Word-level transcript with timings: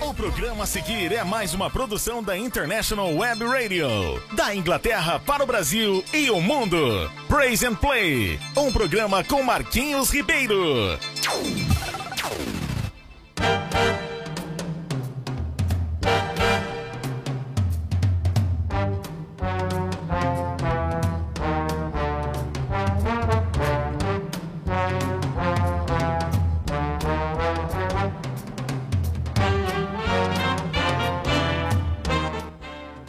O 0.00 0.12
programa 0.12 0.64
a 0.64 0.66
seguir 0.66 1.12
é 1.12 1.22
mais 1.22 1.54
uma 1.54 1.70
produção 1.70 2.22
da 2.22 2.36
International 2.36 3.14
Web 3.14 3.44
Radio, 3.44 3.88
da 4.32 4.54
Inglaterra 4.54 5.20
para 5.20 5.44
o 5.44 5.46
Brasil 5.46 6.04
e 6.12 6.30
o 6.30 6.40
mundo. 6.40 6.76
Praise 7.28 7.64
and 7.64 7.76
Play, 7.76 8.38
um 8.56 8.72
programa 8.72 9.22
com 9.22 9.42
Marquinhos 9.42 10.10
Ribeiro. 10.10 10.98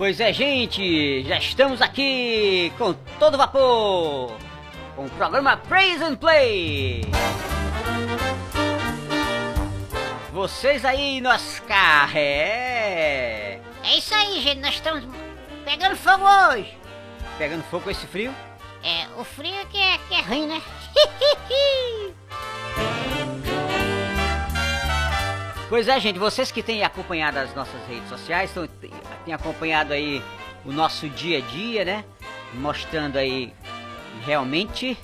Pois 0.05 0.20
é, 0.20 0.32
gente, 0.32 1.23
já 1.23 1.40
estamos 1.40 1.82
aqui 1.82 2.72
com 2.77 2.94
todo 3.18 3.40
vapor 3.40 4.38
com 4.96 5.05
o 5.05 5.09
programa 5.09 5.58
Praise 5.58 6.04
and 6.04 6.16
Play. 6.18 7.02
Vocês 10.32 10.86
aí 10.86 11.20
no 11.22 11.30
Oscar, 11.32 12.16
é. 12.16 13.60
É 13.84 13.98
isso 13.98 14.13
aí, 14.13 14.41
gente, 14.41 14.62
nós 14.62 14.76
estamos 14.76 15.04
pegando 15.66 15.96
fogo 15.96 16.24
hoje. 16.24 16.77
Pegando 17.40 17.63
fogo 17.63 17.85
com 17.85 17.90
esse 17.90 18.05
frio? 18.05 18.32
É, 18.84 19.08
o 19.20 19.24
frio 19.24 19.55
é 19.55 19.66
que 19.66 19.80
é, 19.80 19.98
que 20.08 20.13
é 20.13 20.22
ruim, 20.22 20.46
né? 20.46 20.62
Pois 25.68 25.88
é, 25.88 26.00
gente, 26.00 26.20
vocês 26.20 26.52
que 26.52 26.62
têm 26.62 26.84
acompanhado 26.84 27.40
as 27.40 27.54
nossas 27.55 27.82
redes 27.88 28.08
sociais, 28.08 28.52
tão, 28.54 28.68
têm 29.26 29.34
acompanhado 29.34 29.94
aí 29.94 30.22
o 30.63 30.72
nosso 30.72 31.10
dia 31.10 31.40
a 31.40 31.41
dia, 31.41 31.84
né? 31.84 32.05
Mostrando 32.54 33.18
aí 33.18 33.52
realmente 34.26 34.96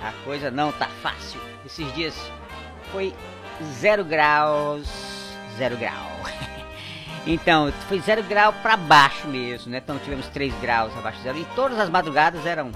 a 0.00 0.12
coisa 0.24 0.52
não 0.52 0.70
tá 0.70 0.86
fácil. 1.02 1.40
Esses 1.66 1.92
dias 1.94 2.14
foi 2.92 3.12
zero 3.80 4.04
graus, 4.04 4.88
zero 5.56 5.76
grau. 5.76 6.08
então, 7.26 7.72
foi 7.88 7.98
zero 7.98 8.22
grau 8.22 8.52
para 8.52 8.76
baixo 8.76 9.26
mesmo, 9.26 9.72
né? 9.72 9.78
Então 9.78 9.98
tivemos 9.98 10.28
3 10.28 10.54
graus 10.60 10.96
abaixo 10.96 11.18
de 11.18 11.24
zero 11.24 11.38
e 11.38 11.44
todas 11.56 11.76
as 11.76 11.90
madrugadas 11.90 12.46
eram 12.46 12.70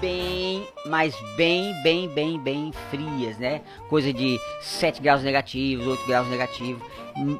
bem, 0.00 0.66
mas 0.86 1.14
bem, 1.36 1.74
bem, 1.82 2.08
bem, 2.08 2.38
bem 2.38 2.72
frias, 2.90 3.38
né? 3.38 3.60
Coisa 3.88 4.12
de 4.12 4.38
7 4.60 5.00
graus 5.00 5.22
negativos, 5.22 5.86
8 5.86 6.06
graus 6.06 6.28
negativos, 6.28 6.82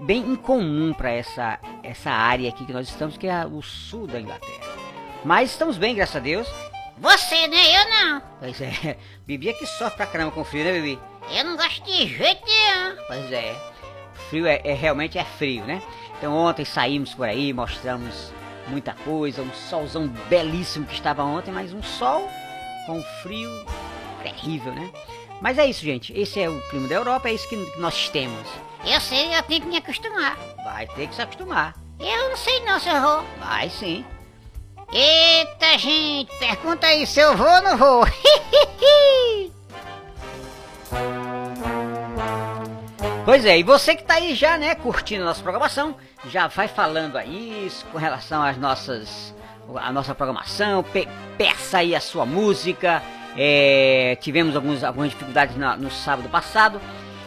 bem 0.03 0.21
incomum 0.21 0.93
para 0.93 1.11
essa 1.11 1.59
essa 1.83 2.11
área 2.11 2.49
aqui 2.49 2.65
que 2.65 2.73
nós 2.73 2.89
estamos, 2.89 3.17
que 3.17 3.27
é 3.27 3.47
o 3.47 3.63
sul 3.63 4.07
da 4.07 4.21
Inglaterra. 4.21 4.67
Mas 5.25 5.51
estamos 5.51 5.77
bem, 5.77 5.95
graças 5.95 6.17
a 6.17 6.21
Deus. 6.21 6.49
Você, 6.99 7.47
né? 7.47 7.57
Eu 7.57 7.91
não. 7.91 8.23
Pois 8.41 8.61
é, 8.61 8.97
Bibi 9.27 9.51
é 9.51 9.53
que 9.53 9.67
sofre 9.67 9.97
pra 9.97 10.07
caramba 10.07 10.33
com 10.33 10.45
frio, 10.45 10.65
né, 10.65 10.73
Bibi? 10.73 10.99
Eu 11.31 11.45
não 11.45 11.57
gosto 11.57 11.85
de 11.85 12.07
jeito 12.07 12.43
nenhum. 12.45 12.97
Pois 13.07 13.33
é, 13.33 13.55
frio 14.29 14.47
é, 14.47 14.61
é 14.65 14.75
realmente 14.75 15.19
é 15.19 15.25
frio, 15.25 15.65
né? 15.65 15.83
Então 16.19 16.35
ontem 16.35 16.65
saímos 16.65 17.15
por 17.15 17.29
aí, 17.29 17.53
mostramos 17.53 18.33
muita 18.69 18.93
coisa, 18.93 19.43
um 19.43 19.53
solzão 19.53 20.09
belíssimo 20.29 20.87
que 20.87 20.95
estava 20.95 21.23
ontem, 21.23 21.53
mas 21.53 21.73
um 21.73 21.83
sol 21.83 22.29
com 22.89 23.03
frio 23.23 23.51
terrível, 24.23 24.73
né? 24.73 24.91
Mas 25.43 25.59
é 25.59 25.67
isso, 25.67 25.85
gente. 25.85 26.19
Esse 26.19 26.41
é 26.41 26.49
o 26.49 26.61
clima 26.71 26.89
da 26.89 26.95
Europa, 26.95 27.29
é 27.29 27.35
isso 27.35 27.47
que 27.47 27.57
nós 27.79 28.09
temos. 28.09 28.49
Eu 28.83 28.99
sei, 28.99 29.37
eu 29.37 29.43
tenho 29.43 29.61
que 29.61 29.69
me 29.69 29.77
acostumar. 29.77 30.39
Vai 30.65 30.87
ter 30.87 31.07
que 31.07 31.15
se 31.15 31.21
acostumar. 31.21 31.75
Eu 32.01 32.31
não 32.31 32.37
sei 32.37 32.65
não 32.65 32.81
se 32.81 32.89
eu 32.89 33.01
vou. 33.01 33.25
Vai 33.39 33.69
sim. 33.69 34.05
Eita, 34.91 35.77
gente, 35.77 36.35
pergunta 36.39 36.87
aí 36.87 37.07
se 37.07 37.21
eu 37.21 37.37
vou 37.37 37.47
ou 37.47 37.63
não 37.63 37.77
vou. 37.77 38.05
Pois 43.25 43.45
é, 43.45 43.59
e 43.59 43.63
você 43.63 43.95
que 43.95 44.05
tá 44.05 44.15
aí 44.15 44.35
já, 44.35 44.57
né, 44.57 44.75
curtindo 44.75 45.23
a 45.23 45.27
nossa 45.27 45.43
programação, 45.43 45.95
já 46.31 46.47
vai 46.47 46.67
falando 46.67 47.19
aí 47.19 47.71
com 47.93 47.99
relação 47.99 48.43
às 48.43 48.57
nossas 48.57 49.35
a 49.77 49.93
nossa 49.93 50.15
programação, 50.15 50.83
pe 50.83 51.09
peça 51.37 51.79
aí 51.79 51.95
a 51.95 52.01
sua 52.01 52.25
música. 52.25 53.03
É, 53.37 54.17
tivemos 54.21 54.57
alguns, 54.57 54.83
algumas 54.83 55.11
dificuldades 55.11 55.57
na, 55.57 55.77
no 55.77 55.91
sábado 55.91 56.29
passado. 56.29 56.81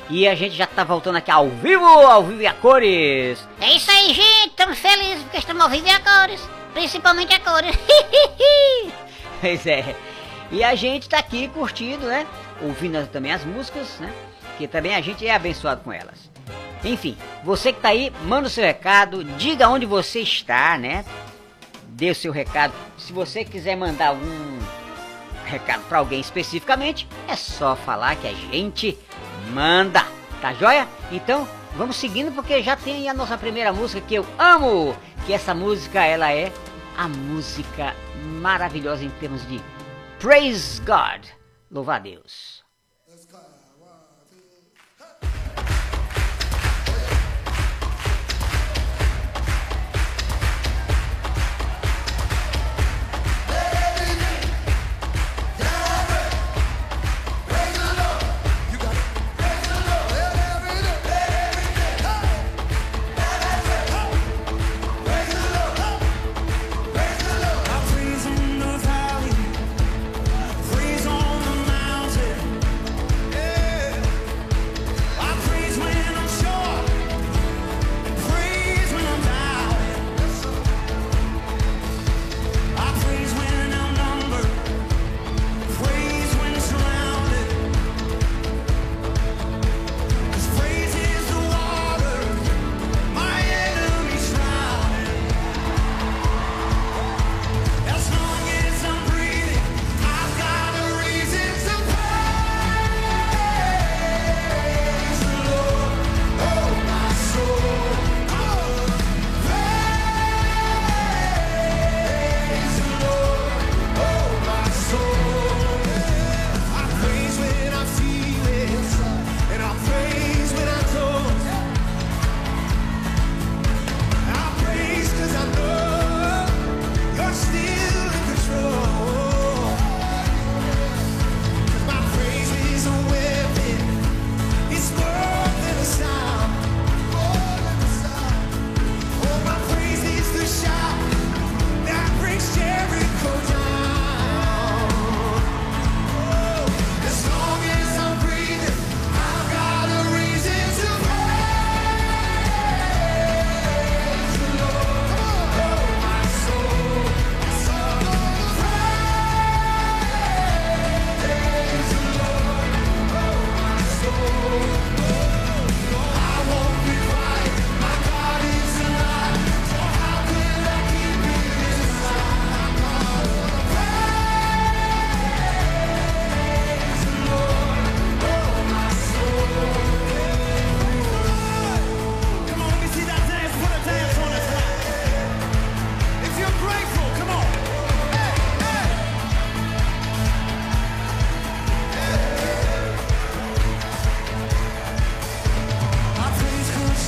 E 0.09 0.27
a 0.27 0.35
gente 0.35 0.55
já 0.55 0.67
tá 0.67 0.83
voltando 0.83 1.15
aqui 1.15 1.31
ao 1.31 1.47
vivo, 1.49 1.85
ao 1.85 2.23
vivo 2.23 2.41
e 2.41 2.47
a 2.47 2.53
cores. 2.53 3.47
É 3.61 3.73
isso 3.73 3.89
aí, 3.89 4.13
gente. 4.13 4.49
Estamos 4.49 4.77
felizes 4.77 5.23
porque 5.23 5.37
estamos 5.37 5.61
ao 5.61 5.69
vivo 5.69 5.87
e 5.87 5.91
a 5.91 5.99
cores. 5.99 6.49
Principalmente 6.73 7.33
a 7.33 7.39
cores. 7.39 7.77
pois 9.39 9.65
é. 9.65 9.95
E 10.51 10.63
a 10.63 10.75
gente 10.75 11.07
tá 11.07 11.19
aqui 11.19 11.47
curtindo, 11.47 12.07
né? 12.07 12.27
Ouvindo 12.61 13.07
também 13.07 13.31
as 13.31 13.45
músicas, 13.45 13.99
né? 13.99 14.11
Que 14.57 14.67
também 14.67 14.93
a 14.93 15.01
gente 15.01 15.25
é 15.25 15.33
abençoado 15.33 15.81
com 15.81 15.93
elas. 15.93 16.29
Enfim, 16.83 17.15
você 17.43 17.71
que 17.71 17.79
tá 17.79 17.89
aí, 17.89 18.11
manda 18.25 18.47
o 18.47 18.49
seu 18.49 18.63
recado, 18.63 19.23
diga 19.23 19.69
onde 19.69 19.85
você 19.85 20.19
está, 20.19 20.77
né? 20.77 21.05
Dê 21.91 22.11
o 22.11 22.15
seu 22.15 22.31
recado. 22.31 22.73
Se 22.97 23.13
você 23.13 23.43
quiser 23.43 23.75
mandar 23.75 24.07
algum 24.07 24.59
recado 25.45 25.83
para 25.87 25.99
alguém 25.99 26.19
especificamente, 26.19 27.07
é 27.27 27.35
só 27.35 27.75
falar 27.75 28.15
que 28.15 28.27
a 28.27 28.33
gente 28.33 28.97
manda, 29.53 30.05
tá 30.41 30.53
joia? 30.53 30.87
Então, 31.11 31.47
vamos 31.75 31.97
seguindo 31.97 32.31
porque 32.33 32.63
já 32.63 32.75
tem 32.75 33.09
a 33.09 33.13
nossa 33.13 33.37
primeira 33.37 33.73
música 33.73 34.01
que 34.01 34.15
eu 34.15 34.25
amo, 34.39 34.95
que 35.25 35.33
essa 35.33 35.53
música 35.53 36.03
ela 36.03 36.31
é 36.31 36.51
a 36.97 37.07
música 37.07 37.95
maravilhosa 38.39 39.03
em 39.03 39.09
termos 39.09 39.47
de 39.47 39.61
praise 40.19 40.79
God, 40.81 41.25
louvar 41.69 41.97
a 41.97 41.99
Deus. 41.99 42.60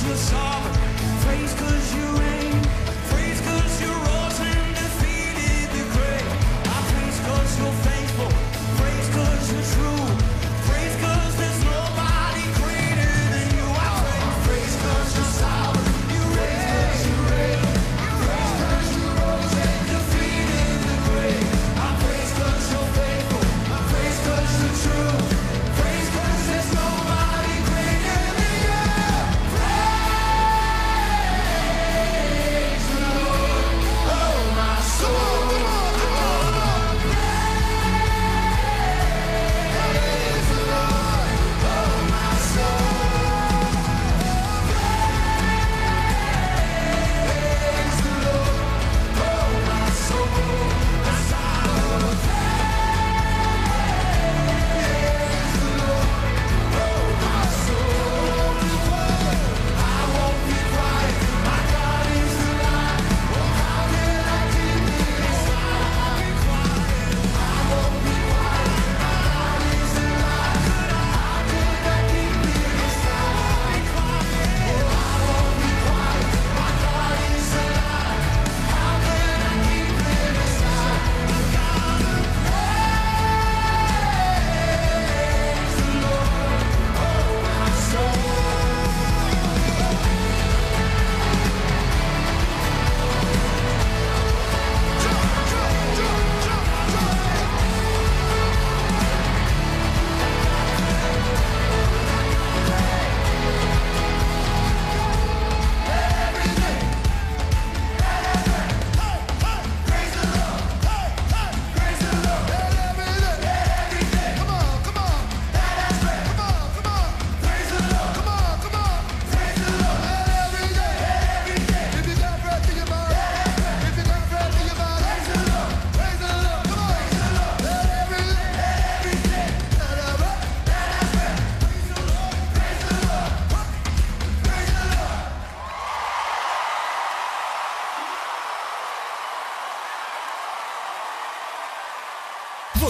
business 0.04 0.30
song. 0.30 0.63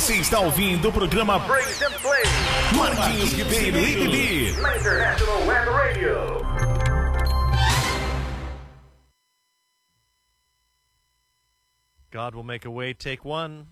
Você 0.04 0.16
está 0.16 0.38
ouvindo 0.38 0.90
o 0.90 0.92
programa 0.92 1.40
Praise 1.46 1.82
and 1.82 1.92
Play. 1.92 2.24
Marquinhos 2.76 3.32
Ribeiro 3.32 3.78
e 3.78 3.94
Bibi. 3.96 4.48
International 4.50 5.46
Web 5.46 5.70
Radio. 5.70 6.44
God 12.12 12.34
will 12.34 12.44
make 12.44 12.66
a 12.66 12.70
way, 12.70 12.92
take 12.92 13.24
one. 13.24 13.66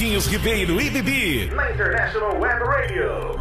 Marquinhos 0.00 0.26
Ribeiro 0.28 0.80
e 0.80 0.88
Bibi. 0.88 1.50
Na 1.54 1.70
International 1.70 2.40
Web 2.40 2.64
Radio. 2.64 3.39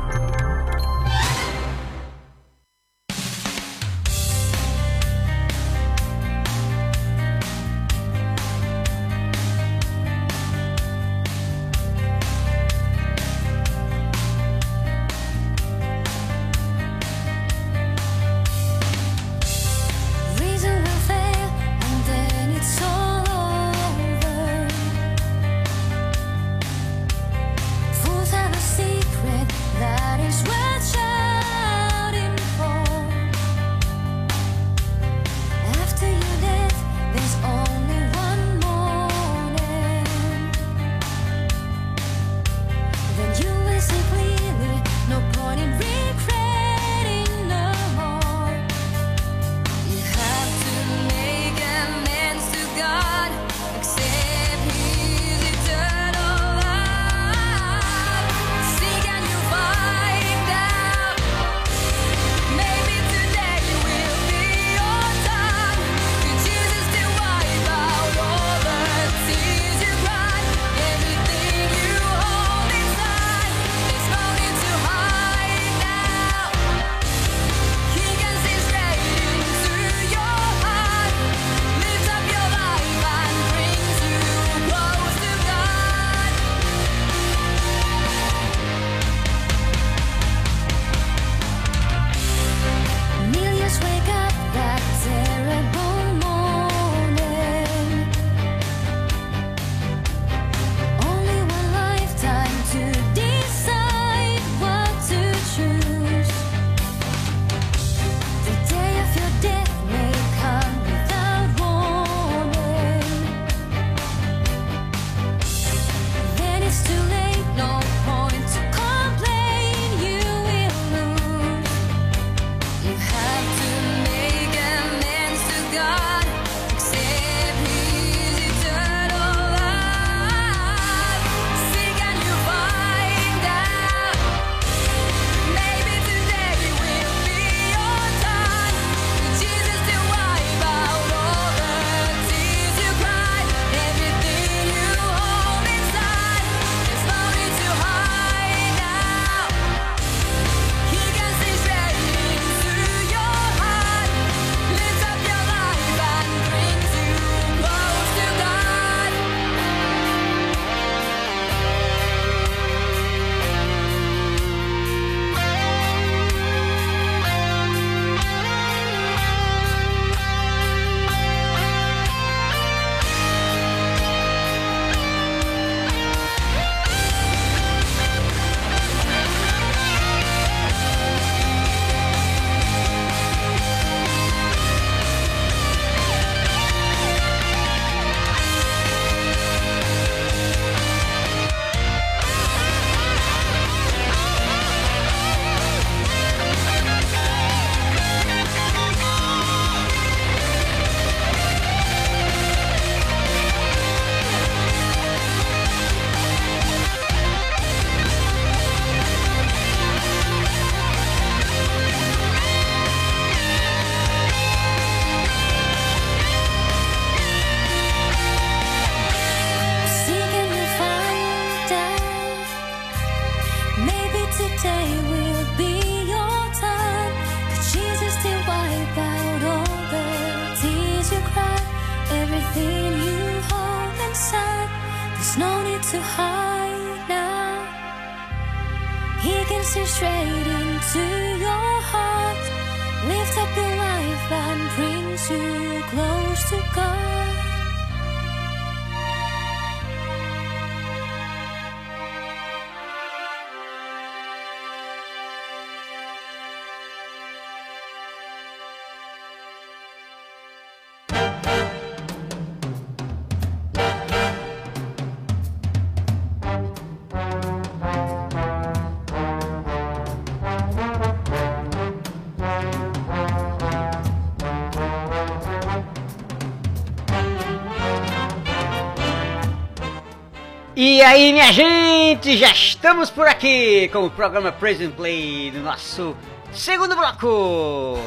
E 280.81 281.01
aí, 281.01 281.33
minha 281.33 281.51
gente, 281.51 282.38
já 282.38 282.51
estamos 282.51 283.09
por 283.09 283.27
aqui 283.27 283.89
com 283.89 284.05
o 284.05 284.09
programa 284.09 284.50
Praise 284.50 284.86
and 284.86 284.91
Play 284.91 285.51
no 285.51 285.59
nosso 285.62 286.15
segundo 286.53 286.95
bloco. 286.95 287.98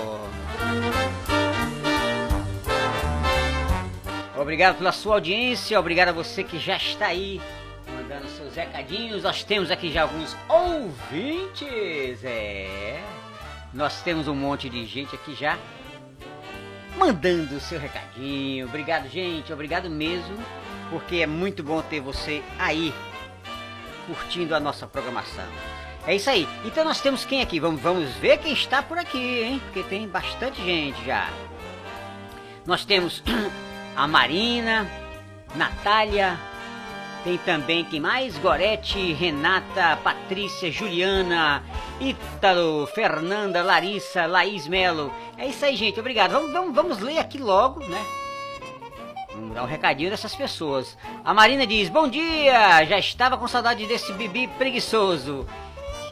Obrigado 4.34 4.78
pela 4.78 4.90
sua 4.90 5.16
audiência, 5.16 5.78
obrigado 5.78 6.08
a 6.08 6.12
você 6.12 6.42
que 6.42 6.58
já 6.58 6.78
está 6.78 7.08
aí 7.08 7.42
mandando 7.94 8.26
seus 8.28 8.54
recadinhos. 8.54 9.22
Nós 9.22 9.44
temos 9.44 9.70
aqui 9.70 9.92
já 9.92 10.04
alguns 10.04 10.34
ouvintes, 10.48 12.24
é. 12.24 13.02
Nós 13.74 14.00
temos 14.00 14.26
um 14.28 14.34
monte 14.34 14.70
de 14.70 14.86
gente 14.86 15.14
aqui 15.14 15.34
já 15.34 15.58
mandando 16.96 17.60
seu 17.60 17.78
recadinho. 17.78 18.66
Obrigado, 18.66 19.10
gente, 19.10 19.52
obrigado 19.52 19.90
mesmo, 19.90 20.38
porque 20.92 21.16
é 21.16 21.26
muito 21.26 21.62
bom 21.62 21.80
ter 21.80 22.00
você 22.00 22.42
aí 22.58 22.92
curtindo 24.06 24.54
a 24.54 24.60
nossa 24.60 24.86
programação. 24.86 25.46
É 26.06 26.14
isso 26.14 26.28
aí. 26.28 26.46
Então 26.66 26.84
nós 26.84 27.00
temos 27.00 27.24
quem 27.24 27.40
aqui? 27.40 27.58
Vamos, 27.58 27.80
vamos 27.80 28.10
ver 28.16 28.36
quem 28.38 28.52
está 28.52 28.82
por 28.82 28.98
aqui, 28.98 29.42
hein? 29.42 29.62
Porque 29.64 29.82
tem 29.84 30.06
bastante 30.06 30.62
gente 30.62 31.02
já. 31.02 31.30
Nós 32.66 32.84
temos 32.84 33.22
a 33.96 34.06
Marina, 34.06 34.86
Natália, 35.54 36.38
tem 37.24 37.38
também 37.38 37.84
quem 37.84 37.98
mais? 37.98 38.36
Gorete, 38.36 39.14
Renata, 39.14 39.96
Patrícia, 40.04 40.70
Juliana, 40.70 41.62
Ítalo, 42.00 42.86
Fernanda, 42.88 43.62
Larissa, 43.62 44.26
Laís 44.26 44.68
Melo. 44.68 45.10
É 45.38 45.46
isso 45.46 45.64
aí, 45.64 45.74
gente. 45.74 45.98
Obrigado. 45.98 46.32
Vamos, 46.32 46.52
vamos, 46.52 46.74
vamos 46.74 46.98
ler 46.98 47.18
aqui 47.18 47.38
logo, 47.38 47.80
né? 47.80 48.21
Vamos 49.42 49.54
dar 49.56 49.64
um 49.64 49.66
recadinho 49.66 50.08
dessas 50.08 50.34
pessoas. 50.36 50.96
A 51.24 51.34
Marina 51.34 51.66
diz: 51.66 51.88
Bom 51.88 52.06
dia! 52.08 52.84
Já 52.84 52.96
estava 52.98 53.36
com 53.36 53.48
saudade 53.48 53.84
desse 53.86 54.12
bibi 54.12 54.46
preguiçoso. 54.46 55.44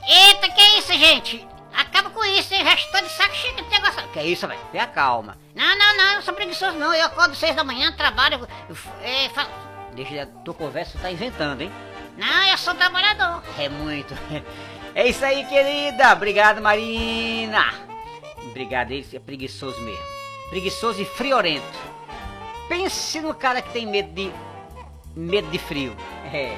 Eita, 0.09 0.49
que 0.51 0.61
isso, 0.79 0.93
gente? 0.95 1.47
Acaba 1.73 2.11
com 2.11 2.25
isso, 2.25 2.53
hein? 2.53 2.65
Já 2.65 2.75
estou 2.75 3.01
de 3.01 3.09
saco 3.09 3.35
cheio 3.37 3.55
desse 3.55 3.71
negócio. 3.71 4.03
Que 4.13 4.19
é 4.19 4.27
isso, 4.27 4.49
velho? 4.49 4.59
Tenha 4.73 4.87
calma. 4.89 5.39
Não, 5.55 5.79
não, 5.79 5.97
não, 5.97 6.05
eu 6.09 6.15
não 6.17 6.23
sou 6.23 6.35
preguiçoso, 6.35 6.77
não. 6.77 6.93
Eu 6.93 7.07
acordo 7.07 7.37
seis 7.37 7.55
da 7.55 7.63
manhã, 7.63 7.93
trabalho. 7.93 8.49
eu- 8.69 8.77
é, 9.03 9.29
fa- 9.29 9.47
Deixa 9.95 10.23
a 10.23 10.27
tua 10.27 10.55
conversa, 10.55 10.99
tá 10.99 11.11
inventando, 11.11 11.61
hein? 11.63 11.71
Não, 12.19 12.45
eu 12.49 12.59
sou 12.59 12.75
trabalhador. 12.75 13.43
É 13.59 13.69
muito. 13.69 14.13
É 14.93 15.07
isso 15.07 15.25
aí, 15.25 15.45
querida. 15.45 16.13
Obrigado, 16.13 16.61
Marina. 16.61 17.65
Obrigado, 18.49 18.91
esse 18.91 19.17
é 19.17 19.21
preguiçoso 19.21 19.81
mesmo. 19.83 20.03
Preguiçoso 20.51 21.01
e 21.01 21.05
friorento. 21.05 21.79
Pense 22.71 23.21
no 23.21 23.35
cara 23.35 23.61
que 23.61 23.73
tem 23.73 23.85
medo 23.85 24.13
de. 24.13 24.33
medo 25.17 25.51
de 25.51 25.59
frio. 25.59 25.93
É. 26.33 26.57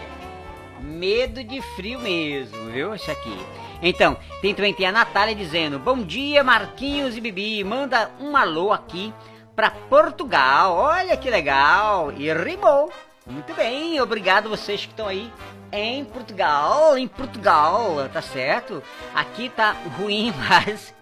Medo 0.78 1.42
de 1.42 1.62
frio 1.74 1.98
mesmo, 2.00 2.70
viu? 2.70 2.94
Isso 2.94 3.10
aqui. 3.10 3.34
Então, 3.80 4.18
tem 4.42 4.54
também 4.54 4.74
tem 4.74 4.84
a 4.84 4.92
Natália 4.92 5.34
dizendo: 5.34 5.78
Bom 5.78 6.02
dia, 6.02 6.44
Marquinhos 6.44 7.16
e 7.16 7.20
Bibi. 7.20 7.64
Manda 7.64 8.10
um 8.20 8.36
alô 8.36 8.72
aqui 8.72 9.10
pra 9.56 9.70
Portugal. 9.70 10.76
Olha 10.76 11.16
que 11.16 11.30
legal. 11.30 12.12
E 12.12 12.30
rimou. 12.30 12.92
Muito 13.26 13.54
bem, 13.54 13.98
obrigado 13.98 14.50
vocês 14.50 14.84
que 14.84 14.90
estão 14.90 15.08
aí 15.08 15.32
em 15.72 16.04
Portugal, 16.04 16.98
em 16.98 17.08
Portugal, 17.08 18.06
tá 18.12 18.20
certo? 18.20 18.82
Aqui 19.14 19.48
tá 19.48 19.74
ruim, 19.96 20.30
mas 20.46 20.92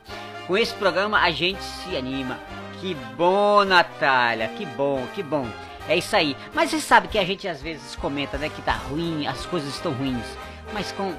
com 0.47 0.57
esse 0.57 0.75
programa 0.75 1.19
a 1.19 1.33
gente 1.33 1.63
se 1.63 1.97
anima. 1.97 2.39
Que 2.81 2.95
bom, 3.17 3.63
Natália, 3.65 4.49
que 4.49 4.65
bom, 4.65 5.07
que 5.15 5.23
bom. 5.23 5.47
É 5.87 5.97
isso 5.97 6.17
aí. 6.17 6.35
Mas 6.55 6.71
você 6.71 6.81
sabe 6.81 7.09
que 7.09 7.19
a 7.19 7.25
gente 7.25 7.47
às 7.47 7.61
vezes 7.61 7.95
comenta, 7.97 8.39
né, 8.39 8.49
que 8.49 8.63
tá 8.63 8.73
ruim, 8.73 9.27
as 9.27 9.45
coisas 9.45 9.75
estão 9.75 9.93
ruins. 9.93 10.25
Mas 10.73 10.91
com 10.93 11.15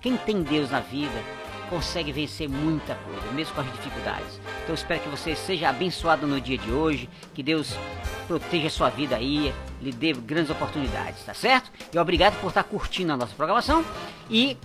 quem 0.00 0.16
tem 0.16 0.42
Deus 0.42 0.70
na 0.70 0.80
vida 0.80 1.22
consegue 1.70 2.10
vencer 2.12 2.48
muita 2.48 2.94
coisa, 2.96 3.30
mesmo 3.32 3.54
com 3.54 3.60
as 3.60 3.72
dificuldades. 3.72 4.40
Então 4.62 4.74
espero 4.74 5.00
que 5.00 5.08
você 5.08 5.36
seja 5.36 5.68
abençoado 5.68 6.26
no 6.26 6.40
dia 6.40 6.58
de 6.58 6.70
hoje, 6.70 7.08
que 7.34 7.42
Deus 7.42 7.76
proteja 8.26 8.66
a 8.66 8.70
sua 8.70 8.90
vida 8.90 9.16
aí, 9.16 9.54
lhe 9.80 9.92
dê 9.92 10.12
grandes 10.12 10.50
oportunidades, 10.50 11.22
tá 11.24 11.34
certo? 11.34 11.70
E 11.92 11.98
obrigado 11.98 12.40
por 12.40 12.48
estar 12.48 12.64
curtindo 12.64 13.12
a 13.12 13.16
nossa 13.16 13.34
programação 13.34 13.84
e 14.28 14.56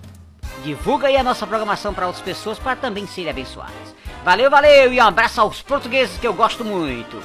divulga 0.63 1.07
aí 1.07 1.17
a 1.17 1.23
nossa 1.23 1.45
programação 1.45 1.93
para 1.93 2.07
outras 2.07 2.23
pessoas 2.23 2.57
para 2.57 2.75
também 2.75 3.05
serem 3.05 3.29
abençoadas. 3.29 3.95
Valeu, 4.23 4.49
valeu 4.49 4.93
e 4.93 4.99
um 4.99 5.07
abraço 5.07 5.41
aos 5.41 5.61
portugueses 5.61 6.17
que 6.19 6.27
eu 6.27 6.33
gosto 6.33 6.63
muito. 6.63 7.21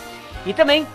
E 0.47 0.55
também 0.55 0.87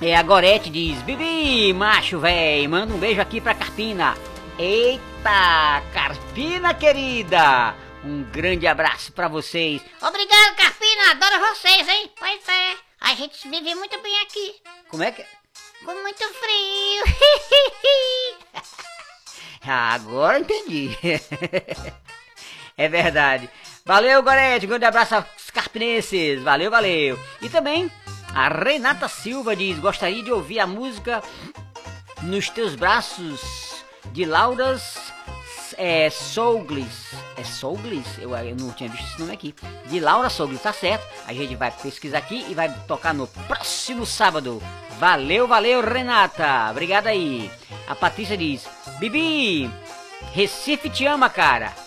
é, 0.00 0.14
a 0.14 0.22
Gorete 0.22 0.70
diz: 0.70 1.00
Bibi, 1.02 1.72
macho 1.72 2.18
véi, 2.18 2.68
manda 2.68 2.94
um 2.94 2.98
beijo 2.98 3.20
aqui 3.20 3.40
pra 3.40 3.54
Carpina. 3.54 4.14
Eita, 4.58 5.82
Carpina 5.92 6.74
querida! 6.74 7.74
Um 8.04 8.22
grande 8.24 8.66
abraço 8.66 9.12
pra 9.12 9.28
vocês. 9.28 9.80
Obrigado, 10.02 10.56
Carpina. 10.56 11.10
Adoro 11.10 11.54
vocês, 11.54 11.88
hein? 11.88 12.12
Pois 12.18 12.48
é. 12.48 12.76
A 13.00 13.14
gente 13.14 13.48
vive 13.48 13.74
muito 13.74 13.98
bem 14.02 14.20
aqui. 14.22 14.54
Como 14.90 15.02
é 15.02 15.10
que. 15.10 15.24
Com 15.84 15.94
muito 16.02 16.24
frio. 16.34 17.04
Ah, 19.66 19.94
agora 19.94 20.40
entendi. 20.40 20.90
é 22.76 22.86
verdade. 22.86 23.48
Valeu, 23.86 24.22
Gorete. 24.22 24.66
Grande 24.66 24.86
abraço 24.86 25.14
aos 25.14 25.50
carpinenses. 25.52 26.42
Valeu, 26.42 26.70
valeu. 26.70 27.18
E 27.42 27.50
também 27.50 27.90
a 28.34 28.48
Renata 28.48 29.08
Silva 29.08 29.54
diz: 29.54 29.78
Gostaria 29.78 30.22
de 30.22 30.32
ouvir 30.32 30.58
a 30.58 30.66
música 30.66 31.22
Nos 32.22 32.48
Teus 32.48 32.74
Braços 32.74 33.84
de 34.06 34.24
Lauras 34.24 35.12
é, 35.76 36.08
Souglis. 36.08 37.10
É 37.36 37.44
Souglis? 37.44 38.06
Eu, 38.18 38.34
eu 38.34 38.56
não 38.56 38.72
tinha 38.72 38.88
visto 38.88 39.04
esse 39.04 39.20
nome 39.20 39.34
aqui. 39.34 39.54
De 39.84 40.00
Laura 40.00 40.30
Souglis, 40.30 40.62
tá 40.62 40.72
certo. 40.72 41.06
A 41.26 41.34
gente 41.34 41.54
vai 41.54 41.70
pesquisar 41.70 42.18
aqui 42.18 42.42
e 42.48 42.54
vai 42.54 42.72
tocar 42.86 43.12
no 43.12 43.26
próximo 43.26 44.06
sábado. 44.06 44.62
Valeu, 44.98 45.46
valeu, 45.46 45.82
Renata. 45.82 46.70
Obrigado 46.70 47.08
aí. 47.08 47.50
A 47.86 47.94
Patrícia 47.94 48.34
diz: 48.34 48.66
Bibi, 48.98 49.70
Recife 50.32 50.88
te 50.88 51.04
ama, 51.04 51.28
cara. 51.28 51.83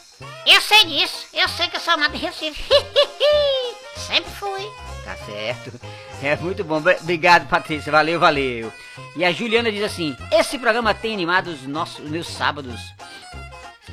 Eu 0.48 0.62
sei 0.62 0.86
disso. 0.86 1.28
Eu 1.34 1.48
sei 1.50 1.68
que 1.68 1.76
eu 1.76 1.82
sou 1.82 1.94
amado 1.94 2.16
em 2.16 2.20
Recife. 2.20 2.64
Sempre 3.98 4.32
fui. 4.32 4.72
Tá 5.04 5.16
certo. 5.26 5.80
É 6.22 6.36
muito 6.38 6.64
bom. 6.64 6.80
Bri- 6.82 6.98
Obrigado, 7.02 7.48
Patrícia. 7.48 7.92
Valeu, 7.92 8.20
valeu. 8.20 8.72
E 9.16 9.24
a 9.26 9.32
Juliana 9.32 9.72
diz 9.72 9.84
assim: 9.84 10.16
Esse 10.32 10.58
programa 10.58 10.94
tem 10.94 11.14
animado 11.14 11.48
os 11.48 11.64
nossos 11.64 12.00
os 12.00 12.10
meus 12.10 12.28
sábados. 12.28 12.80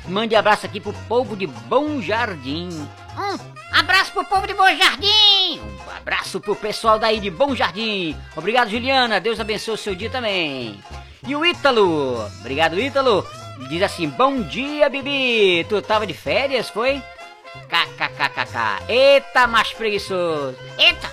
Mande 0.07 0.35
abraço 0.35 0.65
aqui 0.65 0.79
pro 0.79 0.93
povo 1.07 1.35
de 1.35 1.47
Bom 1.47 2.01
Jardim. 2.01 2.69
Um 3.17 3.77
abraço 3.79 4.11
pro 4.11 4.23
povo 4.25 4.45
de 4.47 4.53
Bom 4.53 4.67
Jardim. 4.75 5.59
Um 5.59 5.97
abraço 5.97 6.39
pro 6.39 6.55
pessoal 6.55 6.99
daí 6.99 7.19
de 7.19 7.29
Bom 7.31 7.55
Jardim. 7.55 8.15
Obrigado, 8.35 8.69
Juliana. 8.69 9.19
Deus 9.19 9.39
abençoe 9.39 9.73
o 9.73 9.77
seu 9.77 9.95
dia 9.95 10.09
também. 10.09 10.79
E 11.27 11.35
o 11.35 11.45
Ítalo. 11.45 12.23
Obrigado, 12.41 12.79
Ítalo. 12.79 13.25
Diz 13.69 13.81
assim: 13.81 14.09
Bom 14.09 14.41
dia, 14.41 14.89
Bibi. 14.89 15.65
Tu 15.67 15.81
tava 15.81 16.05
de 16.05 16.13
férias, 16.13 16.69
foi? 16.69 17.01
KKKKK. 17.69 18.89
Eita, 18.89 19.47
mais 19.47 19.73
preguiçoso. 19.73 20.57
Eita, 20.77 21.11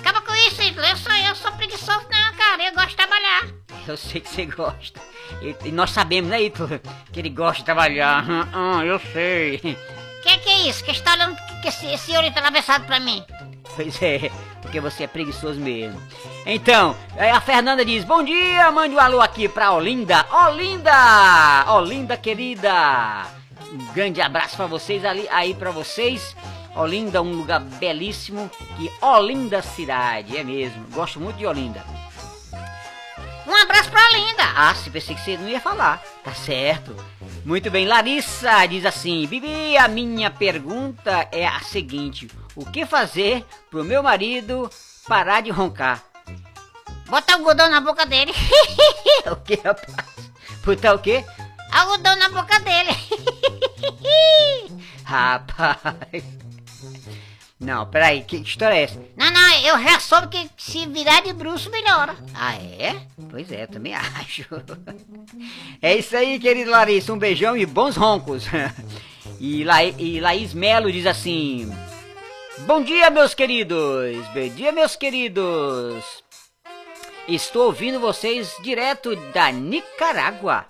acaba 0.00 0.20
com 0.20 0.34
isso. 0.34 0.62
Eu 0.62 0.96
sou, 0.96 1.12
eu 1.12 1.34
sou 1.34 1.52
preguiçoso 1.52 2.06
não, 2.10 2.34
cara. 2.34 2.66
Eu 2.66 2.74
gosto 2.74 2.90
de 2.90 2.96
trabalhar. 2.96 3.46
Eu 3.86 3.96
sei 3.96 4.20
que 4.20 4.28
você 4.28 4.46
gosta. 4.46 5.00
E, 5.40 5.70
nós 5.70 5.90
sabemos, 5.90 6.28
né, 6.28 6.42
Ítalo? 6.42 6.68
Que 7.12 7.20
ele 7.20 7.30
gosta 7.30 7.58
de 7.58 7.64
trabalhar. 7.66 8.28
Hum, 8.28 8.42
hum, 8.52 8.82
eu 8.82 8.98
sei. 8.98 9.58
Que 9.58 10.38
que 10.38 10.48
é 10.48 10.68
isso? 10.68 10.82
Que 10.82 10.90
está 10.90 11.12
olhando 11.12 11.36
que, 11.36 11.60
que 11.62 11.68
esse, 11.68 11.86
esse 11.86 12.16
olho 12.16 12.26
atravessado 12.26 12.84
pra 12.84 12.98
mim? 12.98 13.24
Pois 13.76 14.00
é, 14.02 14.30
porque 14.62 14.80
você 14.80 15.04
é 15.04 15.06
preguiçoso 15.06 15.60
mesmo. 15.60 16.00
Então, 16.44 16.96
aí 17.16 17.30
a 17.30 17.40
Fernanda 17.40 17.84
diz: 17.84 18.02
Bom 18.02 18.24
dia, 18.24 18.70
mande 18.72 18.94
um 18.94 18.98
alô 18.98 19.20
aqui 19.20 19.48
pra 19.48 19.72
Olinda. 19.72 20.26
Olinda! 20.48 21.72
Olinda 21.74 22.16
querida! 22.16 23.26
Um 23.72 23.92
grande 23.92 24.20
abraço 24.20 24.56
pra 24.56 24.66
vocês 24.66 25.04
ali, 25.04 25.28
aí 25.30 25.54
pra 25.54 25.70
vocês. 25.70 26.34
Olinda, 26.74 27.22
um 27.22 27.32
lugar 27.32 27.60
belíssimo. 27.60 28.50
E 28.78 28.90
Olinda 29.04 29.62
cidade, 29.62 30.36
é 30.36 30.42
mesmo. 30.42 30.86
Gosto 30.92 31.20
muito 31.20 31.36
de 31.36 31.46
Olinda. 31.46 31.84
Um 33.46 33.54
abraço 33.54 33.90
pra 33.90 34.10
Linda. 34.10 34.42
Ah, 34.56 34.74
se 34.74 34.90
pensei 34.90 35.14
que 35.14 35.20
você 35.20 35.36
não 35.36 35.48
ia 35.48 35.60
falar. 35.60 36.02
Tá 36.24 36.34
certo. 36.34 36.96
Muito 37.46 37.70
bem, 37.70 37.86
Larissa 37.86 38.66
diz 38.66 38.84
assim: 38.84 39.24
Bibi, 39.24 39.76
a 39.78 39.86
minha 39.86 40.32
pergunta 40.32 41.28
é 41.30 41.46
a 41.46 41.60
seguinte: 41.60 42.28
O 42.56 42.66
que 42.66 42.84
fazer 42.84 43.46
pro 43.70 43.84
meu 43.84 44.02
marido 44.02 44.68
parar 45.06 45.42
de 45.42 45.50
roncar? 45.52 46.02
Bota 47.08 47.34
algodão 47.34 47.70
na 47.70 47.80
boca 47.80 48.04
dele. 48.04 48.32
o 49.30 49.36
que, 49.36 49.54
rapaz? 49.54 49.94
Botar 50.64 50.94
o 50.94 50.98
quê? 50.98 51.24
algodão 51.70 52.16
na 52.16 52.30
boca 52.30 52.58
dele. 52.58 52.90
Rapaz. 55.04 56.24
Não, 57.58 57.86
peraí, 57.86 58.22
que 58.22 58.36
história 58.36 58.74
é 58.74 58.82
essa? 58.82 59.02
Não, 59.16 59.30
não, 59.30 59.52
eu 59.60 59.82
já 59.82 59.98
soube 59.98 60.28
que 60.28 60.50
se 60.58 60.86
virar 60.86 61.22
de 61.22 61.32
bruxo 61.32 61.70
melhora. 61.70 62.14
Ah, 62.34 62.54
é? 62.54 62.94
Pois 63.30 63.50
é, 63.50 63.66
também 63.66 63.94
acho. 63.94 64.44
É 65.80 65.96
isso 65.96 66.14
aí, 66.16 66.38
querido 66.38 66.70
Larissa. 66.70 67.12
Um 67.12 67.18
beijão 67.18 67.56
e 67.56 67.64
bons 67.64 67.96
roncos. 67.96 68.44
E, 69.38 69.64
La 69.64 69.84
e 69.84 70.20
Laís 70.20 70.54
Melo 70.54 70.90
diz 70.90 71.04
assim: 71.06 71.70
Bom 72.60 72.82
dia, 72.82 73.10
meus 73.10 73.34
queridos. 73.34 74.16
Bom 74.32 74.48
dia, 74.54 74.72
meus 74.72 74.96
queridos. 74.96 76.02
Estou 77.28 77.66
ouvindo 77.66 78.00
vocês 78.00 78.54
direto 78.62 79.14
da 79.32 79.50
Nicarágua. 79.50 80.64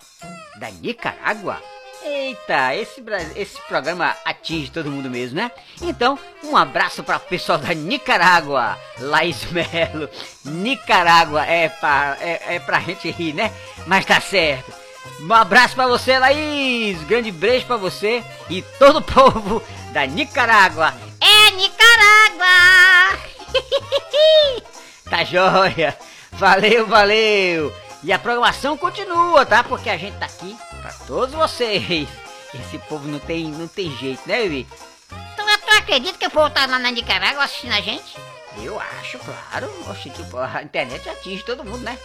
Da 0.59 0.71
Nicarágua? 0.71 1.63
Eita, 2.07 2.73
esse, 2.77 3.03
esse 3.35 3.61
programa 3.63 4.15
atinge 4.25 4.71
todo 4.71 4.91
mundo 4.91 5.11
mesmo, 5.11 5.37
né? 5.37 5.51
Então, 5.83 6.17
um 6.45 6.57
abraço 6.57 7.03
para 7.03 7.17
o 7.17 7.21
pessoal 7.21 7.59
da 7.59 7.75
Nicarágua, 7.75 8.79
Laís 9.01 9.45
Melo. 9.51 10.09
Nicarágua 10.45 11.45
é 11.45 11.69
pra, 11.69 12.17
é, 12.21 12.55
é 12.55 12.59
pra 12.61 12.79
gente 12.79 13.11
rir, 13.11 13.33
né? 13.33 13.53
Mas 13.87 14.05
tá 14.05 14.21
certo. 14.21 14.73
Um 15.21 15.35
abraço 15.35 15.75
pra 15.75 15.89
você, 15.89 16.17
Laís. 16.17 17.03
Grande 17.05 17.33
beijo 17.33 17.67
pra 17.67 17.77
você 17.77 18.23
e 18.49 18.63
todo 18.79 18.99
o 18.99 19.03
povo 19.03 19.61
da 19.93 20.07
Nicarágua. 20.07 20.95
É 21.21 21.51
Nicarágua! 21.51 23.19
Tá 25.09 25.23
joia. 25.23 25.97
Valeu, 26.33 26.85
valeu. 26.89 27.73
E 28.03 28.13
a 28.13 28.19
programação 28.19 28.77
continua, 28.77 29.47
tá? 29.47 29.63
Porque 29.63 29.89
a 29.89 29.97
gente 29.97 30.17
tá 30.19 30.27
aqui 30.27 30.57
pra 30.87 30.93
todos 31.07 31.35
vocês. 31.35 32.09
Esse 32.55 32.79
povo 32.79 33.09
não 33.09 33.19
tem, 33.19 33.51
não 33.51 33.67
tem 33.67 33.91
jeito, 33.97 34.23
né, 34.27 34.43
Vivi? 34.43 34.67
Tu, 35.09 35.43
tu 35.43 35.77
acredita 35.77 36.17
que 36.17 36.27
o 36.27 36.31
povo 36.31 36.49
tá 36.51 36.65
lá 36.67 36.79
na 36.79 36.91
Nicarágua 36.93 37.43
assistindo 37.43 37.73
a 37.73 37.81
gente? 37.81 38.17
Eu 38.63 38.81
acho, 38.81 39.19
claro. 39.19 39.69
Oxe, 39.91 40.11
tipo, 40.11 40.39
a 40.39 40.63
internet 40.63 41.09
atinge 41.09 41.43
todo 41.43 41.65
mundo, 41.65 41.81
né? 41.81 41.99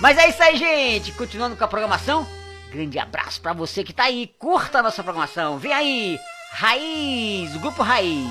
Mas 0.00 0.18
é 0.18 0.28
isso 0.28 0.42
aí, 0.42 0.56
gente. 0.56 1.12
Continuando 1.12 1.56
com 1.56 1.64
a 1.64 1.68
programação. 1.68 2.26
Grande 2.70 2.98
abraço 2.98 3.40
pra 3.40 3.52
você 3.52 3.84
que 3.84 3.92
tá 3.92 4.04
aí. 4.04 4.26
Curta 4.38 4.80
a 4.80 4.82
nossa 4.82 5.02
programação. 5.02 5.58
Vem 5.58 5.72
aí. 5.72 6.18
Raiz, 6.52 7.56
Grupo 7.56 7.82
Raiz. 7.82 8.28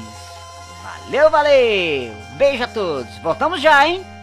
Valeu, 0.84 1.29
valeu. 1.31 2.13
Beijo 2.38 2.63
a 2.63 2.67
todos. 2.67 3.17
Voltamos 3.19 3.62
já, 3.62 3.88
hein? 3.88 4.14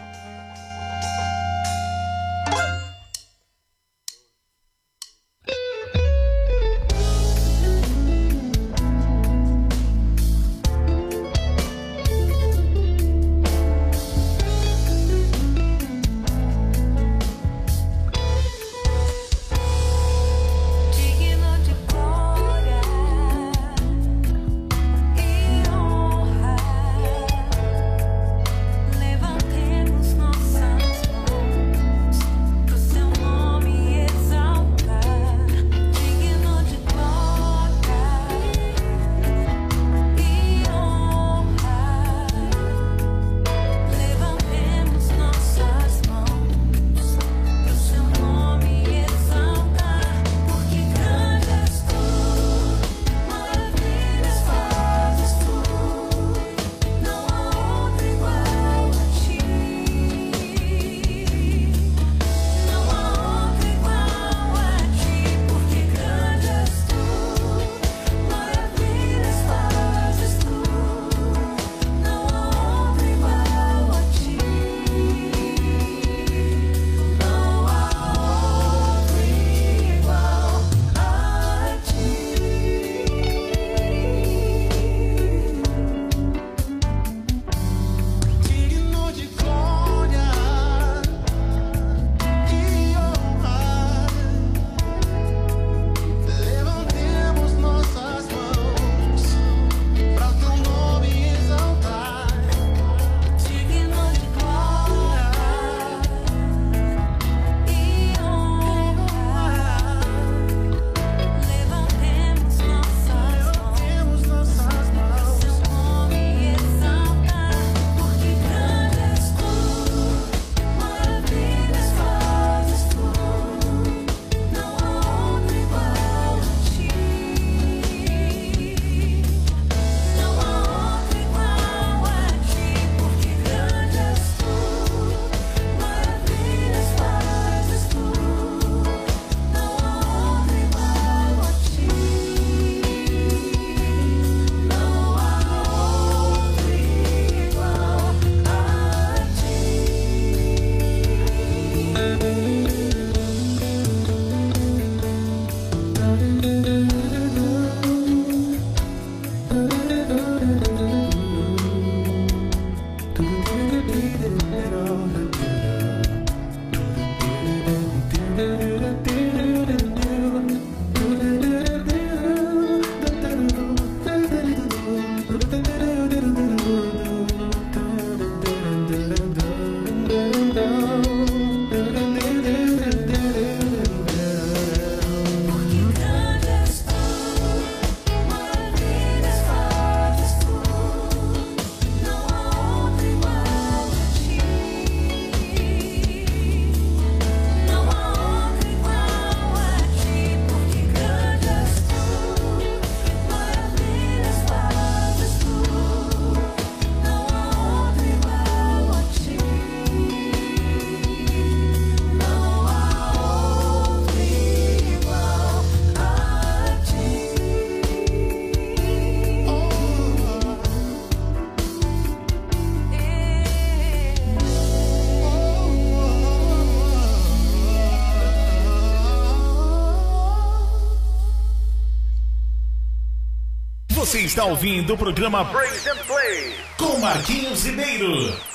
Você 234.13 234.19
está 234.19 234.45
ouvindo 234.45 234.93
o 234.93 234.97
programa 234.97 235.43
Brains 235.45 235.87
and 235.87 235.97
Play 236.05 236.55
com 236.77 236.99
Marquinhos 236.99 237.65
Ribeiro. 237.65 238.52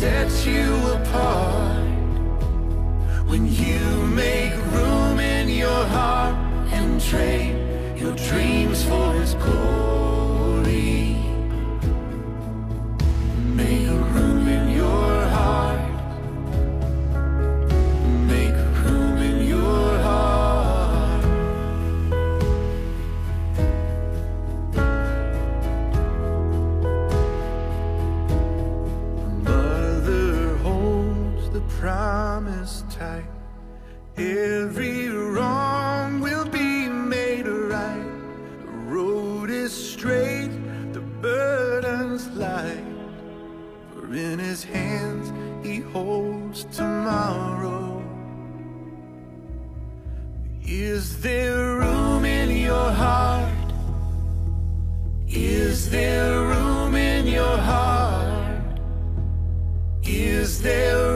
Set 0.00 0.46
you 0.46 0.74
apart. 0.92 1.84
When 3.28 3.46
you 3.46 3.80
make 4.06 4.54
room 4.72 5.20
in 5.20 5.50
your 5.50 5.84
heart 5.94 6.36
and 6.72 6.98
trade 6.98 7.39
Is 51.00 51.16
there 51.22 51.76
room 51.76 52.26
in 52.26 52.50
your 52.54 52.90
heart? 52.90 53.72
Is 55.28 55.88
there 55.88 56.30
room 56.52 56.94
in 56.94 57.26
your 57.26 57.56
heart? 57.56 58.78
Is 60.02 60.60
there 60.60 61.09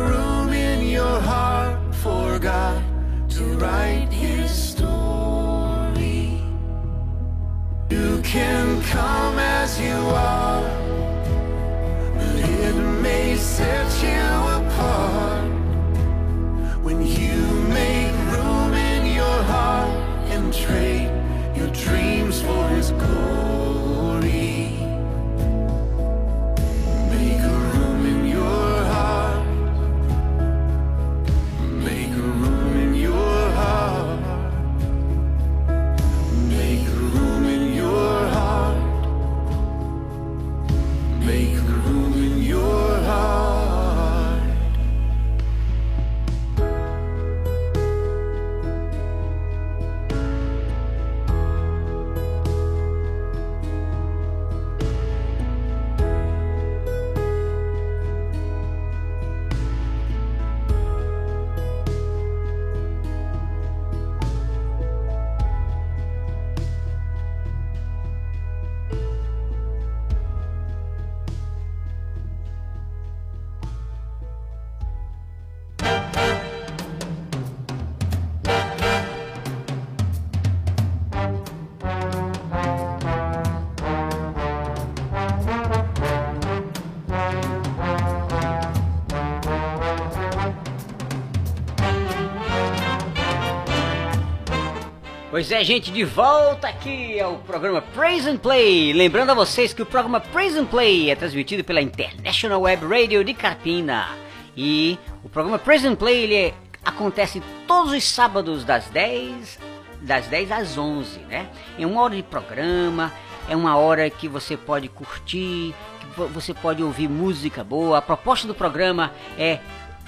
Pois 95.35 95.51
é, 95.51 95.65
gente, 95.65 95.91
de 95.91 96.05
volta 96.05 96.69
aqui 96.69 97.19
ao 97.19 97.39
programa 97.39 97.83
Praise 97.83 98.31
and 98.31 98.37
Play. 98.37 98.93
Lembrando 98.93 99.31
a 99.31 99.35
vocês 99.35 99.75
que 99.75 99.83
o 99.83 99.87
programa 99.87 100.21
Praise 100.21 100.57
and 100.57 100.67
Play 100.67 101.11
é 101.11 101.17
transmitido 101.17 101.65
pela 101.65 101.83
International 101.83 102.61
Web 102.61 102.87
Radio 102.87 103.25
de 103.25 103.35
Carpina. 103.35 104.11
E 104.57 104.97
o 105.25 105.29
programa 105.29 105.59
Praise 105.59 105.89
and 105.89 105.97
Play 105.97 106.23
ele 106.23 106.37
é- 106.37 106.55
acontece 106.85 107.43
todos 107.67 107.93
os 107.93 108.05
sábados 108.05 108.63
das 108.65 108.87
10 108.91 109.59
das 110.03 110.29
10 110.29 110.53
às 110.53 110.79
11, 110.79 111.19
né? 111.29 111.49
É 111.77 111.85
uma 111.85 112.01
hora 112.03 112.15
de 112.15 112.23
programa, 112.23 113.13
é 113.49 113.57
uma 113.57 113.77
hora 113.77 114.09
que 114.11 114.29
você 114.29 114.57
pode 114.57 114.89
curtir, 114.89 115.75
que 115.99 116.07
vo- 116.17 116.29
você 116.29 116.55
pode 116.55 116.81
ouvir 116.81 117.09
música 117.09 117.65
boa. 117.65 117.99
A 117.99 118.03
proposta 118.03 118.47
do 118.47 118.55
programa 118.55 119.11
é 119.37 119.59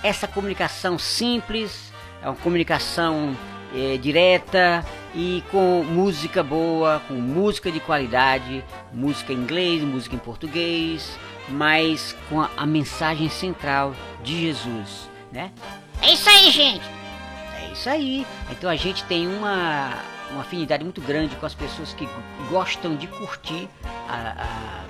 essa 0.05 0.29
comunicação 0.29 0.97
simples, 0.97 1.93
é 2.23 2.27
uma 2.29 2.37
comunicação 2.37 3.37
eh, 3.75 3.97
direta 3.97 4.85
e 5.17 5.43
com 5.51 5.83
música 5.83 6.43
boa, 6.43 7.01
com 7.09 7.15
música 7.15 7.73
de 7.73 7.81
qualidade, 7.81 8.63
música 8.93 9.33
em 9.33 9.37
inglês, 9.37 9.83
música 9.83 10.15
em 10.15 10.19
português, 10.19 11.19
mas 11.49 12.15
com 12.29 12.41
a, 12.43 12.51
a 12.57 12.67
mensagem 12.67 13.29
central 13.31 13.95
de 14.23 14.39
Jesus, 14.43 15.09
né? 15.33 15.51
É 16.03 16.13
isso 16.13 16.29
aí, 16.29 16.51
gente. 16.51 16.85
É 17.63 17.73
isso 17.73 17.89
aí. 17.89 18.27
Então 18.51 18.69
a 18.69 18.77
gente 18.77 19.03
tem 19.05 19.27
uma, 19.27 19.95
uma 20.33 20.43
afinidade 20.43 20.85
muito 20.85 21.01
grande 21.01 21.35
com 21.37 21.47
as 21.47 21.55
pessoas 21.55 21.95
que 21.95 22.07
gostam 22.51 22.95
de 22.95 23.07
curtir 23.07 23.69
a- 24.09 24.43
a- 24.43 24.85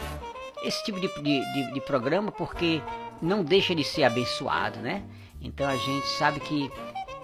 esse 0.65 0.85
tipo 0.85 0.99
de, 0.99 1.07
de, 1.23 1.73
de- 1.75 1.81
programa 1.83 2.33
porque 2.33 2.83
não 3.23 3.45
deixa 3.45 3.75
de 3.77 3.85
ser 3.85 4.03
abençoado, 4.03 4.81
né? 4.81 5.05
Então 5.41 5.69
a 5.69 5.77
gente 5.77 6.07
sabe 6.09 6.41
que 6.41 6.69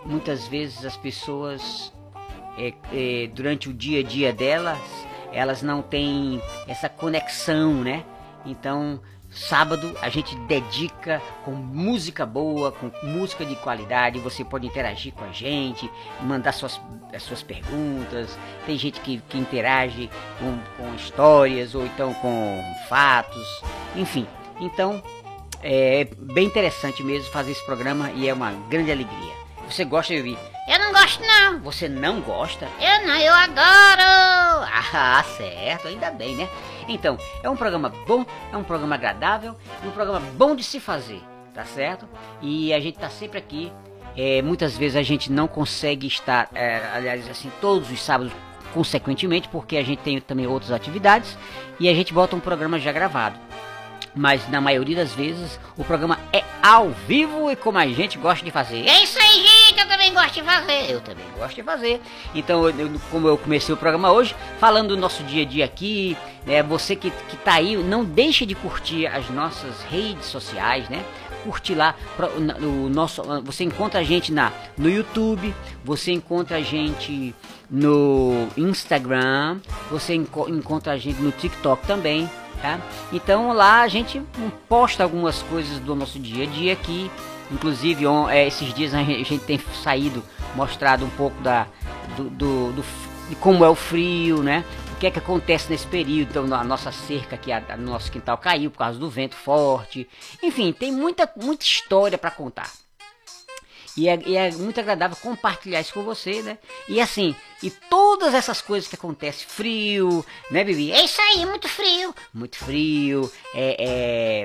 muitas 0.06 0.46
vezes 0.46 0.84
as 0.84 0.96
pessoas 0.96 1.92
é, 2.58 2.74
é, 2.92 3.26
durante 3.28 3.68
o 3.68 3.72
dia 3.72 4.00
a 4.00 4.02
dia 4.02 4.32
delas 4.32 4.78
elas 5.32 5.62
não 5.62 5.82
têm 5.82 6.40
essa 6.68 6.88
conexão, 6.88 7.74
né? 7.74 8.04
Então 8.44 9.00
sábado 9.30 9.96
a 10.02 10.10
gente 10.10 10.36
dedica 10.40 11.22
com 11.42 11.52
música 11.52 12.26
boa, 12.26 12.70
com 12.70 12.90
música 13.02 13.44
de 13.44 13.56
qualidade. 13.56 14.18
Você 14.18 14.44
pode 14.44 14.66
interagir 14.66 15.12
com 15.14 15.24
a 15.24 15.32
gente, 15.32 15.90
mandar 16.20 16.52
suas, 16.52 16.80
as 17.14 17.22
suas 17.22 17.42
perguntas. 17.42 18.38
Tem 18.66 18.76
gente 18.76 19.00
que, 19.00 19.18
que 19.28 19.38
interage 19.38 20.10
com, 20.38 20.58
com 20.76 20.94
histórias 20.94 21.74
ou 21.74 21.86
então 21.86 22.12
com 22.14 22.62
fatos, 22.88 23.62
enfim. 23.96 24.26
Então 24.60 25.02
é 25.62 26.04
bem 26.18 26.46
interessante 26.46 27.02
mesmo 27.02 27.30
fazer 27.32 27.52
esse 27.52 27.64
programa 27.64 28.10
e 28.12 28.28
é 28.28 28.34
uma 28.34 28.52
grande 28.68 28.92
alegria. 28.92 29.32
Você 29.68 29.84
gosta 29.84 30.12
de 30.12 30.18
ouvir? 30.18 30.51
Eu 30.68 30.78
não 30.78 30.92
gosto, 30.92 31.20
não. 31.22 31.60
Você 31.60 31.88
não 31.88 32.20
gosta? 32.20 32.68
Eu 32.80 33.06
não, 33.06 33.16
eu 33.16 33.34
adoro. 33.34 34.66
Ah, 34.94 35.24
certo, 35.36 35.88
ainda 35.88 36.10
bem, 36.10 36.36
né? 36.36 36.48
Então, 36.88 37.18
é 37.42 37.50
um 37.50 37.56
programa 37.56 37.88
bom, 38.06 38.24
é 38.52 38.56
um 38.56 38.64
programa 38.64 38.94
agradável, 38.94 39.56
e 39.82 39.86
um 39.86 39.90
programa 39.90 40.20
bom 40.36 40.54
de 40.54 40.62
se 40.62 40.78
fazer, 40.80 41.20
tá 41.54 41.64
certo? 41.64 42.08
E 42.40 42.72
a 42.72 42.80
gente 42.80 42.98
tá 42.98 43.08
sempre 43.10 43.38
aqui. 43.38 43.72
é, 44.16 44.42
muitas 44.42 44.76
vezes 44.76 44.96
a 44.96 45.02
gente 45.02 45.32
não 45.32 45.48
consegue 45.48 46.06
estar, 46.06 46.48
é, 46.54 46.82
aliás, 46.94 47.28
assim, 47.30 47.50
todos 47.60 47.90
os 47.90 48.00
sábados 48.02 48.32
consequentemente, 48.74 49.48
porque 49.48 49.76
a 49.76 49.82
gente 49.82 50.00
tem 50.00 50.20
também 50.20 50.46
outras 50.46 50.70
atividades 50.70 51.36
e 51.80 51.88
a 51.88 51.94
gente 51.94 52.12
bota 52.12 52.36
um 52.36 52.40
programa 52.40 52.78
já 52.78 52.92
gravado. 52.92 53.38
Mas 54.14 54.46
na 54.50 54.60
maioria 54.60 54.96
das 54.96 55.12
vezes 55.14 55.58
o 55.76 55.84
programa 55.84 56.18
é 56.32 56.44
ao 56.62 56.90
vivo 56.90 57.50
e 57.50 57.56
como 57.56 57.78
a 57.78 57.86
gente 57.86 58.18
gosta 58.18 58.44
de 58.44 58.50
fazer. 58.50 58.86
É 58.86 59.02
isso 59.02 59.18
aí, 59.18 59.40
gente. 59.40 59.51
Eu 59.82 59.88
também 59.88 60.12
gosto 60.14 60.34
de 60.34 60.42
fazer. 60.42 60.90
Eu 60.90 61.00
também 61.00 61.24
gosto 61.36 61.54
de 61.54 61.62
fazer. 61.62 62.00
Então, 62.34 62.68
eu- 62.68 62.90
como 63.10 63.28
eu 63.28 63.36
comecei 63.36 63.74
o 63.74 63.76
programa 63.78 64.10
hoje, 64.12 64.34
falando 64.58 64.90
do 64.90 64.96
nosso 64.96 65.22
dia 65.24 65.42
a 65.42 65.46
dia 65.46 65.64
aqui, 65.64 66.16
né? 66.46 66.62
Você 66.62 66.94
que, 66.96 67.10
que 67.10 67.36
tá 67.36 67.54
aí, 67.54 67.76
não 67.76 68.04
deixe 68.04 68.46
de 68.46 68.54
curtir 68.54 69.06
as 69.06 69.28
nossas 69.30 69.82
redes 69.90 70.26
sociais, 70.26 70.88
né? 70.88 71.04
Curte 71.44 71.74
lá 71.74 71.96
o 72.60 72.88
nosso. 72.88 73.22
Você 73.44 73.64
encontra 73.64 73.98
a 74.00 74.04
gente 74.04 74.30
na, 74.32 74.52
no 74.78 74.88
YouTube, 74.88 75.52
você 75.84 76.12
encontra 76.12 76.58
a 76.58 76.62
gente 76.62 77.34
no 77.68 78.46
Instagram, 78.56 79.58
você 79.90 80.14
enco- 80.14 80.48
encontra 80.48 80.92
a 80.92 80.96
gente 80.98 81.20
no 81.20 81.32
TikTok 81.32 81.86
também. 81.86 82.30
Tá? 82.60 82.78
Então 83.12 83.52
lá 83.52 83.80
a 83.80 83.88
gente 83.88 84.22
posta 84.68 85.02
algumas 85.02 85.42
coisas 85.42 85.80
do 85.80 85.96
nosso 85.96 86.16
dia 86.20 86.44
a 86.44 86.46
dia 86.46 86.72
aqui. 86.72 87.10
Inclusive 87.52 88.06
on- 88.06 88.28
é, 88.28 88.46
esses 88.46 88.72
dias 88.74 88.94
a 88.94 89.02
gente, 89.02 89.38
tem 89.40 89.58
saído, 89.82 90.22
mostrado 90.54 91.04
um 91.04 91.10
pouco 91.10 91.40
da, 91.42 91.66
do, 92.16 92.24
do- 92.30 92.72
do 92.72 92.84
de 93.28 93.36
como 93.36 93.64
é 93.64 93.68
o 93.68 93.74
frio, 93.74 94.42
né? 94.42 94.64
O 94.92 94.96
que 94.96 95.06
é 95.06 95.10
que 95.10 95.18
acontece 95.18 95.70
nesse 95.70 95.86
período. 95.86 96.30
Então 96.30 96.54
a 96.54 96.64
nossa 96.64 96.90
cerca 96.92 97.34
aqui, 97.36 97.50
a, 97.52 97.62
a- 97.68 97.76
no 97.76 97.90
nosso 97.92 98.10
quintal 98.10 98.36
caiu 98.38 98.70
por 98.70 98.78
causa 98.78 98.98
do 98.98 99.08
vento 99.10 99.36
forte. 99.36 100.08
Enfim, 100.42 100.72
tem 100.72 100.90
muita, 100.92 101.30
muita 101.36 101.64
história 101.64 102.18
para 102.18 102.30
contar. 102.30 102.70
E 103.94 104.08
é, 104.08 104.18
e 104.24 104.36
é 104.36 104.50
muito 104.52 104.80
agradável 104.80 105.16
compartilhar 105.20 105.80
isso 105.80 105.92
com 105.92 106.02
você, 106.02 106.40
né? 106.40 106.56
E 106.88 106.98
assim, 106.98 107.36
e 107.62 107.70
todas 107.70 108.32
essas 108.32 108.62
coisas 108.62 108.88
que 108.88 108.94
acontecem, 108.94 109.46
frio, 109.46 110.24
né, 110.50 110.64
Bibi? 110.64 110.90
É 110.92 111.04
isso 111.04 111.20
aí, 111.20 111.44
muito 111.44 111.68
frio. 111.68 112.14
muito 112.32 112.56
frio, 112.56 113.30
é, 113.54 113.76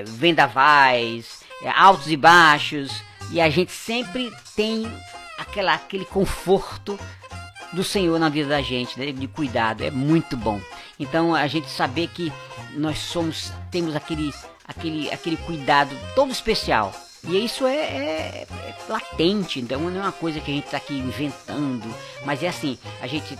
é, 0.00 0.04
vendavais, 0.06 1.40
é, 1.62 1.70
altos 1.70 2.08
e 2.10 2.16
baixos, 2.16 2.90
e 3.30 3.40
a 3.40 3.50
gente 3.50 3.72
sempre 3.72 4.32
tem 4.56 4.90
aquela, 5.38 5.74
aquele 5.74 6.04
conforto 6.04 6.98
do 7.72 7.84
Senhor 7.84 8.18
na 8.18 8.28
vida 8.28 8.48
da 8.48 8.62
gente, 8.62 8.98
né, 8.98 9.12
de 9.12 9.28
cuidado, 9.28 9.82
é 9.84 9.90
muito 9.90 10.36
bom. 10.36 10.60
Então 10.98 11.34
a 11.34 11.46
gente 11.46 11.68
saber 11.68 12.08
que 12.08 12.32
nós 12.74 12.98
somos, 12.98 13.52
temos 13.70 13.94
aquele, 13.94 14.32
aquele, 14.66 15.10
aquele 15.12 15.36
cuidado 15.36 15.94
todo 16.14 16.32
especial. 16.32 16.92
E 17.24 17.44
isso 17.44 17.66
é, 17.66 17.76
é- 17.76 18.46
é 18.50 18.74
latente, 18.88 19.60
então 19.60 19.80
não 19.80 20.00
é 20.00 20.02
uma 20.04 20.12
coisa 20.12 20.40
que 20.40 20.50
a 20.50 20.54
gente 20.54 20.64
está 20.66 20.76
aqui 20.76 20.94
inventando, 20.94 21.92
mas 22.24 22.42
é 22.42 22.48
assim, 22.48 22.78
a 23.02 23.06
gente 23.06 23.36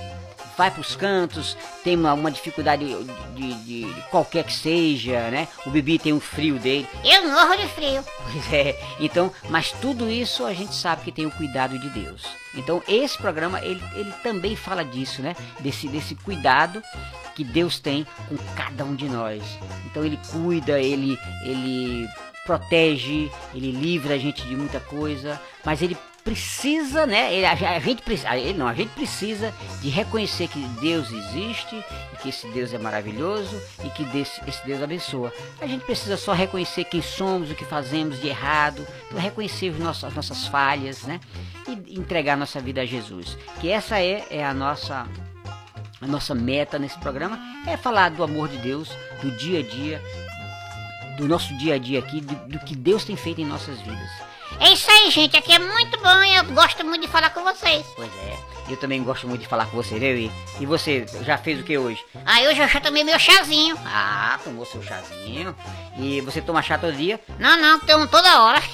vai 0.58 0.70
para 0.70 0.80
os 0.80 0.94
cantos, 0.96 1.56
tem 1.84 1.96
uma, 1.96 2.12
uma 2.12 2.30
dificuldade 2.30 2.84
de, 2.84 3.54
de- 3.54 3.84
de- 3.84 4.02
qualquer 4.10 4.44
que 4.44 4.52
seja, 4.52 5.30
né? 5.30 5.46
O 5.64 5.70
Bibi 5.70 5.98
tem 5.98 6.12
um 6.12 6.20
frio 6.20 6.58
dele, 6.58 6.86
Eu 7.04 7.30
morro 7.30 7.56
de 7.56 7.66
frio. 7.68 8.04
Pois 8.30 8.52
é. 8.52 8.78
Então, 9.00 9.32
mas 9.48 9.70
tudo 9.72 10.10
isso 10.10 10.44
a 10.44 10.52
gente 10.52 10.74
sabe 10.74 11.02
que 11.04 11.12
tem 11.12 11.24
o 11.24 11.30
cuidado 11.30 11.78
de 11.78 11.88
Deus. 11.90 12.22
Então, 12.54 12.82
esse 12.88 13.16
programa 13.16 13.60
ele, 13.64 13.82
ele 13.94 14.12
também 14.22 14.56
fala 14.56 14.84
disso, 14.84 15.22
né? 15.22 15.36
Desse 15.60 15.86
desse 15.88 16.14
cuidado 16.16 16.82
que 17.36 17.44
Deus 17.44 17.78
tem 17.78 18.04
com 18.28 18.36
cada 18.56 18.84
um 18.84 18.96
de 18.96 19.08
nós. 19.08 19.42
Então, 19.86 20.04
ele 20.04 20.18
cuida, 20.32 20.80
ele 20.80 21.16
ele 21.44 22.08
protege, 22.44 23.30
ele 23.54 23.70
livra 23.70 24.14
a 24.14 24.18
gente 24.18 24.42
de 24.42 24.56
muita 24.56 24.80
coisa, 24.80 25.40
mas 25.64 25.82
ele 25.82 25.96
precisa, 26.28 27.06
né? 27.06 27.46
A, 27.46 27.78
gente 27.78 28.02
precisa, 28.02 28.36
ele 28.36 28.58
não, 28.58 28.68
a 28.68 28.74
gente 28.74 28.90
precisa 28.90 29.54
de 29.80 29.88
reconhecer 29.88 30.46
que 30.48 30.60
Deus 30.78 31.10
existe, 31.10 31.82
que 32.20 32.28
esse 32.28 32.46
Deus 32.48 32.74
é 32.74 32.78
maravilhoso 32.78 33.58
e 33.82 33.88
que 33.88 34.04
desse, 34.04 34.38
esse 34.46 34.64
Deus 34.66 34.82
abençoa. 34.82 35.32
A 35.58 35.66
gente 35.66 35.86
precisa 35.86 36.18
só 36.18 36.34
reconhecer 36.34 36.84
quem 36.84 37.00
somos, 37.00 37.50
o 37.50 37.54
que 37.54 37.64
fazemos 37.64 38.20
de 38.20 38.28
errado, 38.28 38.86
reconhecer 39.16 39.70
os 39.70 39.78
nossos, 39.78 40.04
as 40.04 40.14
nossas 40.14 40.46
falhas, 40.46 41.04
né? 41.04 41.18
E 41.66 41.98
entregar 41.98 42.36
nossa 42.36 42.60
vida 42.60 42.82
a 42.82 42.86
Jesus. 42.86 43.38
Que 43.58 43.70
essa 43.70 43.98
é, 43.98 44.26
é 44.30 44.44
a 44.44 44.52
nossa 44.52 45.06
a 46.00 46.06
nossa 46.06 46.34
meta 46.34 46.78
nesse 46.78 46.98
programa 46.98 47.40
é 47.66 47.76
falar 47.76 48.10
do 48.10 48.22
amor 48.22 48.48
de 48.48 48.58
Deus, 48.58 48.90
do 49.22 49.30
dia 49.32 49.60
a 49.60 49.62
dia, 49.62 50.02
do 51.16 51.26
nosso 51.26 51.56
dia 51.56 51.74
a 51.74 51.78
dia 51.78 51.98
aqui, 51.98 52.20
do, 52.20 52.34
do 52.48 52.58
que 52.60 52.76
Deus 52.76 53.02
tem 53.02 53.16
feito 53.16 53.40
em 53.40 53.46
nossas 53.46 53.80
vidas. 53.80 54.28
É 54.60 54.72
isso 54.72 54.90
aí, 54.90 55.10
gente. 55.10 55.36
Aqui 55.36 55.52
é 55.52 55.58
muito 55.58 55.98
bom 56.00 56.22
e 56.22 56.34
eu 56.36 56.44
gosto 56.46 56.84
muito 56.84 57.02
de 57.02 57.08
falar 57.08 57.30
com 57.30 57.42
vocês. 57.42 57.86
Pois 57.96 58.10
é, 58.18 58.36
eu 58.68 58.76
também 58.76 59.02
gosto 59.02 59.26
muito 59.28 59.42
de 59.42 59.46
falar 59.48 59.66
com 59.66 59.76
você, 59.76 59.98
viu? 59.98 60.16
E, 60.16 60.30
e 60.60 60.66
você, 60.66 61.06
já 61.22 61.38
fez 61.38 61.60
o 61.60 61.62
que 61.64 61.78
hoje? 61.78 62.04
Aí 62.26 62.46
hoje 62.48 62.60
eu 62.60 62.68
já 62.68 62.80
tomei 62.80 63.04
meu 63.04 63.18
chazinho. 63.18 63.76
Ah, 63.86 64.38
tomou 64.42 64.66
seu 64.66 64.82
chazinho. 64.82 65.54
E 65.96 66.20
você 66.22 66.40
toma 66.40 66.62
chá 66.62 66.76
todo 66.76 66.92
dia? 66.94 67.20
Não, 67.38 67.56
não, 67.60 67.80
tomo 67.80 68.06
toda 68.08 68.42
hora. 68.42 68.60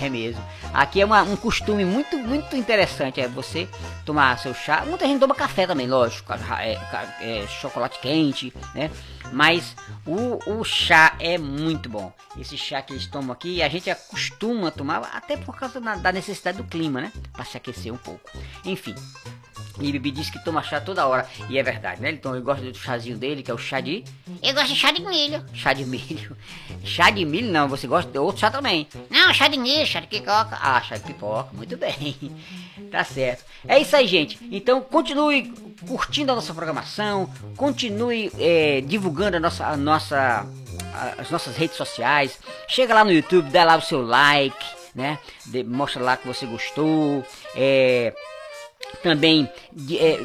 É 0.00 0.08
mesmo. 0.10 0.44
Aqui 0.74 1.00
é 1.00 1.04
uma- 1.04 1.22
um 1.22 1.36
costume 1.36 1.84
muito, 1.84 2.18
muito 2.18 2.56
interessante. 2.56 3.20
É 3.20 3.28
você 3.28 3.68
tomar 4.04 4.36
seu 4.40 4.52
chá. 4.52 4.82
Muita 4.84 5.06
gente 5.06 5.20
toma 5.20 5.36
café 5.36 5.68
também, 5.68 5.86
lógico. 5.86 6.32
é, 6.32 6.72
é, 7.20 7.46
chocolate 7.46 8.00
quente, 8.00 8.52
né? 8.74 8.90
Mas 9.32 9.74
o, 10.06 10.58
o 10.58 10.64
chá 10.64 11.16
é 11.18 11.38
muito 11.38 11.88
bom. 11.88 12.12
Esse 12.38 12.56
chá 12.56 12.82
que 12.82 12.92
eles 12.92 13.06
tomam 13.06 13.32
aqui, 13.32 13.62
a 13.62 13.68
gente 13.68 13.90
acostuma 13.90 14.70
tomar 14.70 14.98
até 15.12 15.36
por 15.36 15.56
causa 15.56 15.80
da, 15.80 15.96
da 15.96 16.12
necessidade 16.12 16.58
do 16.58 16.64
clima, 16.64 17.00
né? 17.00 17.12
Para 17.32 17.44
se 17.44 17.56
aquecer 17.56 17.92
um 17.92 17.98
pouco. 17.98 18.30
Enfim. 18.64 18.94
E 19.80 19.90
Bibi 19.90 20.10
disse 20.12 20.30
que 20.30 20.38
toma 20.44 20.62
chá 20.62 20.80
toda 20.80 21.06
hora. 21.06 21.26
E 21.50 21.58
é 21.58 21.62
verdade, 21.62 22.00
né? 22.00 22.10
Então 22.10 22.34
ele 22.34 22.44
gosta 22.44 22.64
do 22.64 22.78
chazinho 22.78 23.18
dele, 23.18 23.42
que 23.42 23.50
é 23.50 23.54
o 23.54 23.58
chá 23.58 23.80
de. 23.80 24.04
Eu 24.42 24.54
gosto 24.54 24.68
de 24.68 24.76
chá 24.76 24.92
de 24.92 25.02
milho. 25.02 25.44
Chá 25.52 25.72
de 25.72 25.84
milho. 25.84 26.36
Chá 26.84 27.08
de 27.10 27.24
milho 27.24 27.50
não, 27.50 27.66
você 27.66 27.86
gosta 27.86 28.10
de 28.10 28.18
outro 28.18 28.40
chá 28.42 28.50
também. 28.50 28.86
Não, 29.08 29.32
chá 29.32 29.48
de 29.48 29.58
milho, 29.58 29.86
chá 29.86 30.00
de 30.00 30.06
picoca. 30.06 30.56
Ah, 30.60 30.80
chá 30.82 30.96
de 30.98 31.02
pipoca, 31.04 31.48
muito 31.52 31.76
bem. 31.76 32.14
Tá 32.90 33.02
certo. 33.02 33.44
É 33.66 33.78
isso 33.80 33.96
aí, 33.96 34.06
gente. 34.06 34.38
Então 34.52 34.80
continue 34.80 35.52
curtindo 35.86 36.30
a 36.30 36.34
nossa 36.36 36.52
programação, 36.54 37.28
continue 37.56 38.30
é, 38.38 38.80
divulgando 38.82 39.36
a 39.36 39.40
nossa, 39.40 39.66
a 39.66 39.76
nossa, 39.76 40.46
as 41.18 41.30
nossas 41.30 41.56
redes 41.56 41.76
sociais. 41.76 42.38
Chega 42.68 42.94
lá 42.94 43.04
no 43.04 43.10
YouTube, 43.12 43.50
dá 43.50 43.64
lá 43.64 43.76
o 43.76 43.80
seu 43.80 44.04
like, 44.04 44.64
né? 44.94 45.18
De- 45.46 45.64
mostra 45.64 46.02
lá 46.02 46.16
que 46.16 46.26
você 46.26 46.46
gostou. 46.46 47.24
É, 47.56 48.12
também 49.02 49.48
é, 49.92 50.18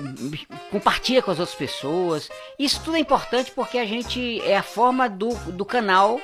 compartilha 0.71 1.21
com 1.21 1.31
as 1.31 1.39
outras 1.39 1.57
pessoas. 1.57 2.29
Isso 2.57 2.81
tudo 2.83 2.97
é 2.97 2.99
importante 2.99 3.51
porque 3.51 3.77
a 3.77 3.85
gente 3.85 4.41
é 4.41 4.57
a 4.57 4.63
forma 4.63 5.09
do, 5.09 5.33
do 5.51 5.65
canal 5.65 6.19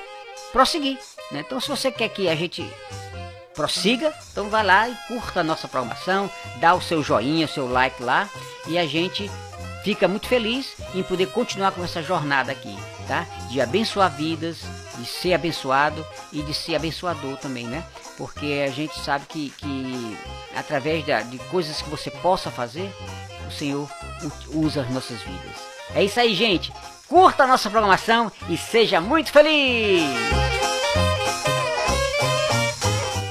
prosseguir. 0.52 0.98
Né? 1.30 1.42
Então, 1.46 1.60
se 1.60 1.68
você 1.68 1.90
quer 1.90 2.08
que 2.08 2.28
a 2.28 2.34
gente 2.34 2.64
prossiga, 3.54 4.14
então 4.30 4.50
vai 4.50 4.64
lá 4.64 4.88
e 4.88 4.94
curta 5.08 5.40
a 5.40 5.44
nossa 5.44 5.66
programação, 5.66 6.30
dá 6.60 6.74
o 6.74 6.82
seu 6.82 7.02
joinha, 7.02 7.46
o 7.46 7.48
seu 7.48 7.70
like 7.70 8.02
lá 8.02 8.28
e 8.68 8.78
a 8.78 8.86
gente 8.86 9.30
fica 9.82 10.08
muito 10.08 10.26
feliz 10.26 10.74
em 10.94 11.02
poder 11.02 11.26
continuar 11.26 11.72
com 11.72 11.82
essa 11.82 12.02
jornada 12.02 12.50
aqui, 12.52 12.76
tá? 13.06 13.24
De 13.48 13.60
abençoar 13.60 14.14
vidas, 14.14 14.58
de 14.98 15.06
ser 15.06 15.32
abençoado 15.32 16.04
e 16.32 16.42
de 16.42 16.52
ser 16.52 16.74
abençoador 16.74 17.36
também, 17.36 17.66
né? 17.66 17.84
Porque 18.18 18.64
a 18.66 18.70
gente 18.70 18.98
sabe 19.00 19.26
que, 19.26 19.50
que 19.50 20.18
através 20.56 21.04
da- 21.06 21.22
de 21.22 21.38
coisas 21.50 21.80
que 21.82 21.88
você 21.90 22.10
possa 22.10 22.50
fazer, 22.50 22.92
o 23.46 23.50
Senhor 23.52 23.88
usa 24.48 24.82
as 24.82 24.90
nossas 24.90 25.20
vidas. 25.20 25.56
É 25.94 26.02
isso 26.02 26.18
aí, 26.18 26.34
gente. 26.34 26.72
Curta 27.08 27.44
a 27.44 27.46
nossa 27.46 27.70
programação 27.70 28.32
e 28.48 28.56
seja 28.58 29.00
muito 29.00 29.30
feliz! 29.30 30.02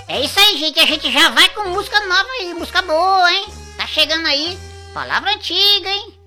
É 0.08 0.22
isso 0.22 0.40
aí, 0.40 0.58
gente. 0.58 0.80
A 0.80 0.86
gente 0.86 1.12
já 1.12 1.30
vai 1.32 1.50
com 1.50 1.70
música 1.70 2.00
nova 2.08 2.30
aí, 2.40 2.54
música 2.54 2.82
boa, 2.82 3.32
hein? 3.32 3.48
Tá 3.76 3.86
chegando 3.86 4.26
aí. 4.28 4.58
Palavra 4.94 5.32
antiga, 5.34 5.90
hein? 5.90 6.18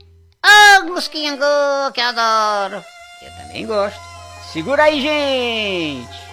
Ô, 0.44 0.84
musquinha 0.92 1.36
que 1.36 2.00
eu 2.00 2.04
adoro. 2.04 2.84
Eu 3.22 3.30
também 3.38 3.66
gosto. 3.66 3.98
Segura 4.52 4.84
aí, 4.84 5.00
gente! 5.00 6.27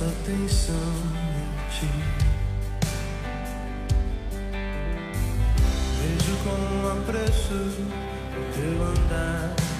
presta 0.00 0.06
atenção 0.06 0.74
em 1.14 1.48
ti. 1.70 1.90
Vejo 6.00 6.36
com 6.42 6.88
apreço 6.88 7.54
o 7.54 8.40
teu 8.54 8.82
andar. 8.82 9.79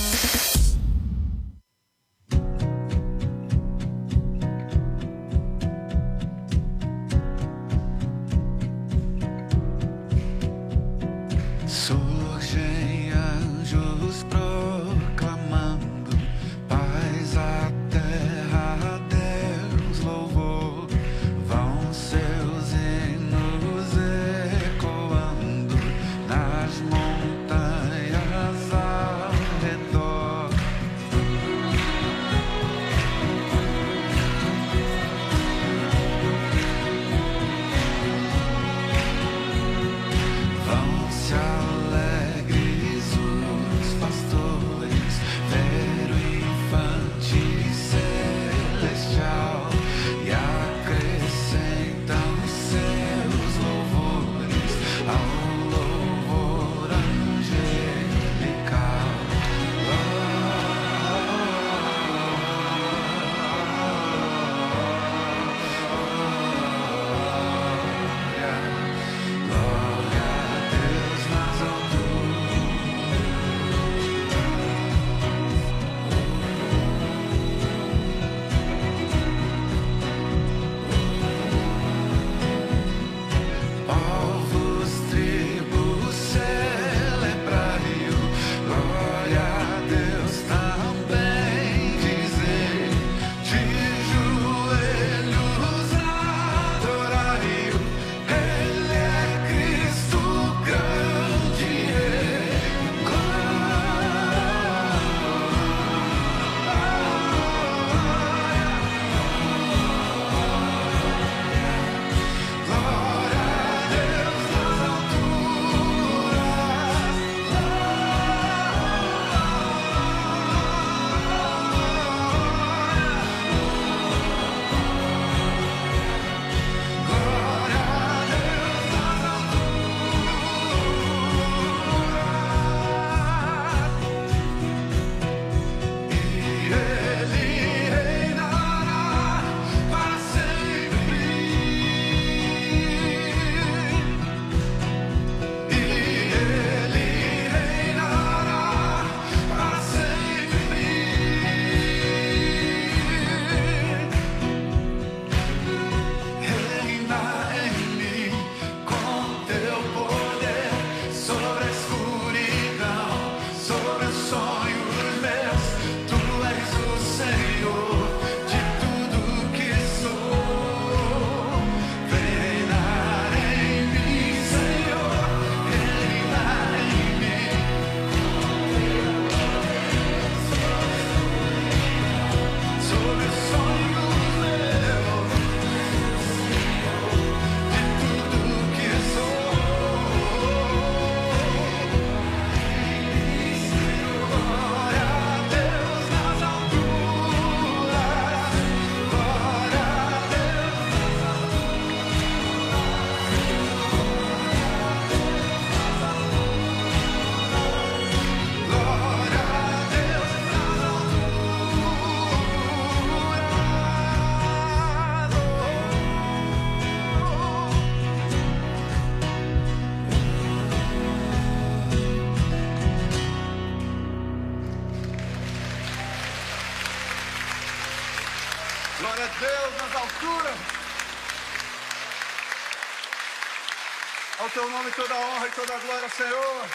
teu 234.53 234.69
nome 234.69 234.91
toda 234.91 235.15
honra 235.15 235.47
e 235.47 235.51
toda 235.51 235.77
glória, 235.77 236.09
Senhor. 236.09 236.65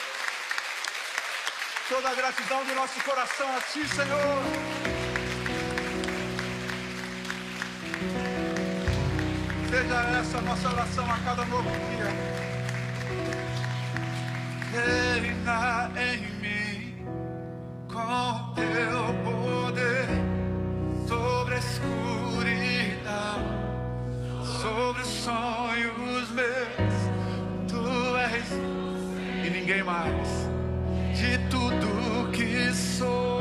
Toda 1.89 2.14
gratidão 2.14 2.64
do 2.64 2.74
nosso 2.74 2.99
coração 3.05 3.55
a 3.55 3.61
ti, 3.61 3.87
Senhor. 3.87 4.43
Seja 9.70 9.95
essa 10.18 10.39
a 10.39 10.41
nossa 10.41 10.68
oração 10.68 11.05
a 11.11 11.18
cada 11.18 11.45
novo 11.45 11.68
dia. 11.70 12.11
Reina 14.72 15.91
em 16.01 16.20
mim 16.41 17.07
com 17.93 18.55
teu 18.55 19.14
poder 19.22 20.09
sobre 21.07 21.55
a 21.55 21.59
escuridão, 21.59 21.99
sobre 24.62 25.03
os 25.03 25.09
sonhos 25.09 26.16
e 29.44 29.51
ninguém 29.51 29.82
mais. 29.82 30.49
De 31.14 31.38
tudo 31.49 32.30
que 32.32 32.72
sou. 32.74 33.36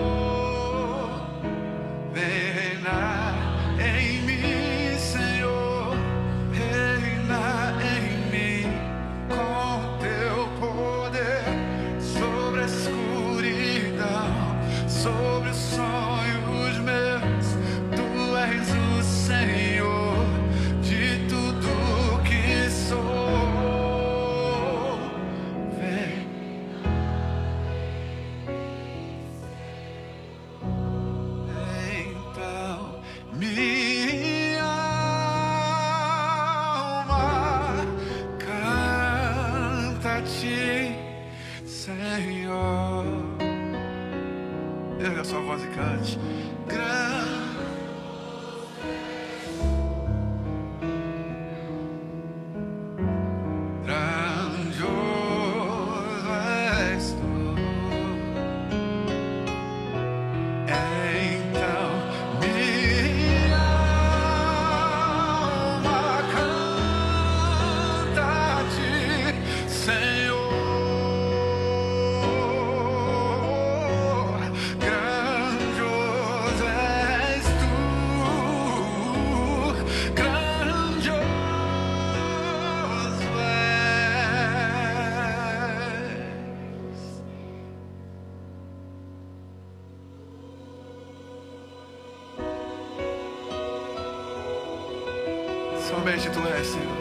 bem 96.05 96.19
que 96.19 96.29
Senhor. 96.29 96.97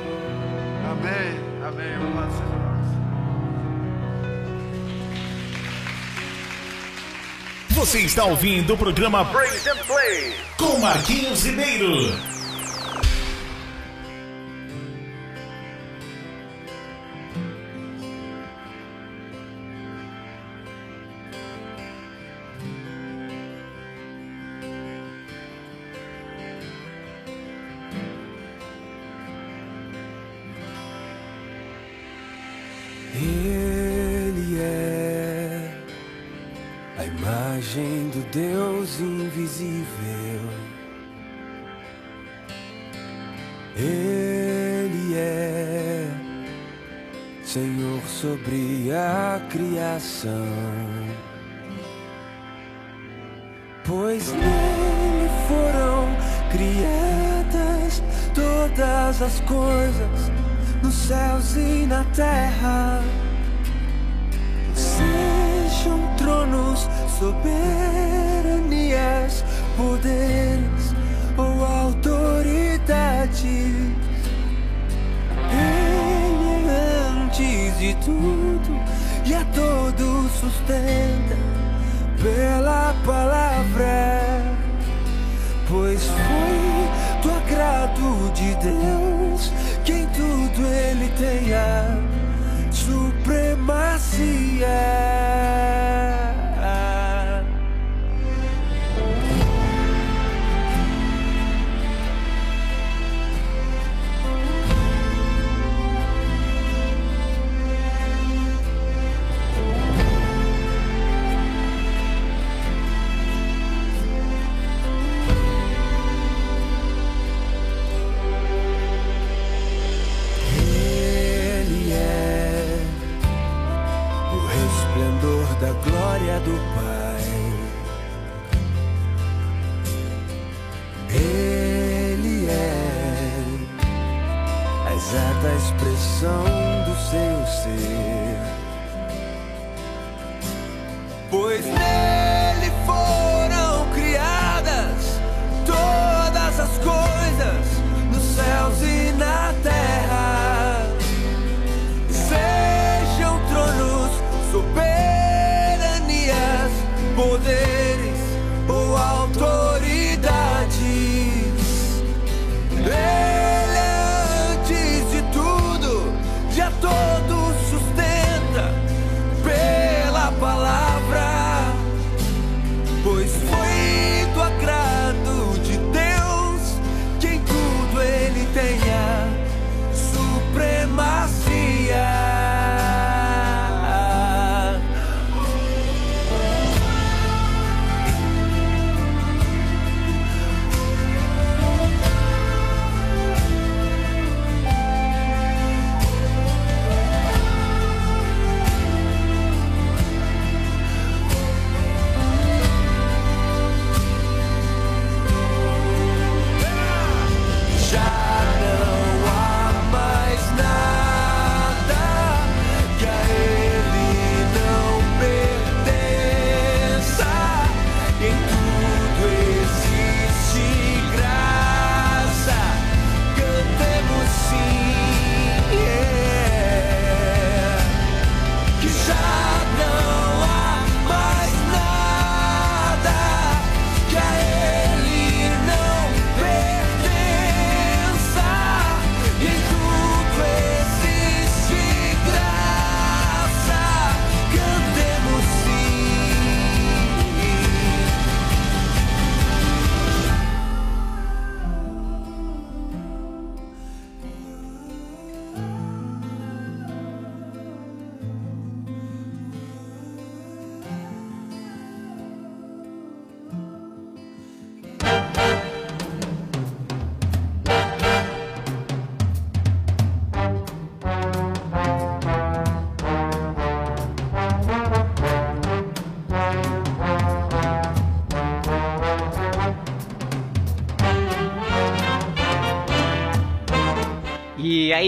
Amém, 0.91 1.39
amém. 1.63 1.99
Louvado 1.99 2.33
seja 2.33 2.45
Deus. 2.49 2.75
Você 7.77 7.99
está 8.01 8.25
ouvindo 8.25 8.73
o 8.73 8.79
programa 8.79 9.27
Praise 9.27 9.69
and 9.69 9.77
Play 9.87 10.35
com 10.57 10.79
Marquinhos 10.79 11.45
Ribeiro. 11.45 12.34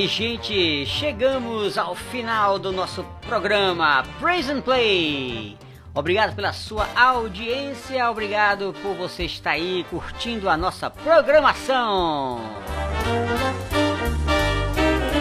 Gente, 0.06 0.86
chegamos 0.86 1.76
ao 1.76 1.94
final 1.96 2.60
do 2.60 2.70
nosso 2.70 3.04
programa 3.26 4.04
Praise 4.20 4.50
and 4.50 4.60
Play. 4.60 5.58
Obrigado 5.92 6.34
pela 6.34 6.52
sua 6.52 6.88
audiência, 6.94 8.08
obrigado 8.08 8.72
por 8.82 8.94
você 8.94 9.24
estar 9.24 9.50
aí 9.50 9.84
curtindo 9.90 10.48
a 10.48 10.56
nossa 10.56 10.88
programação. 10.88 12.40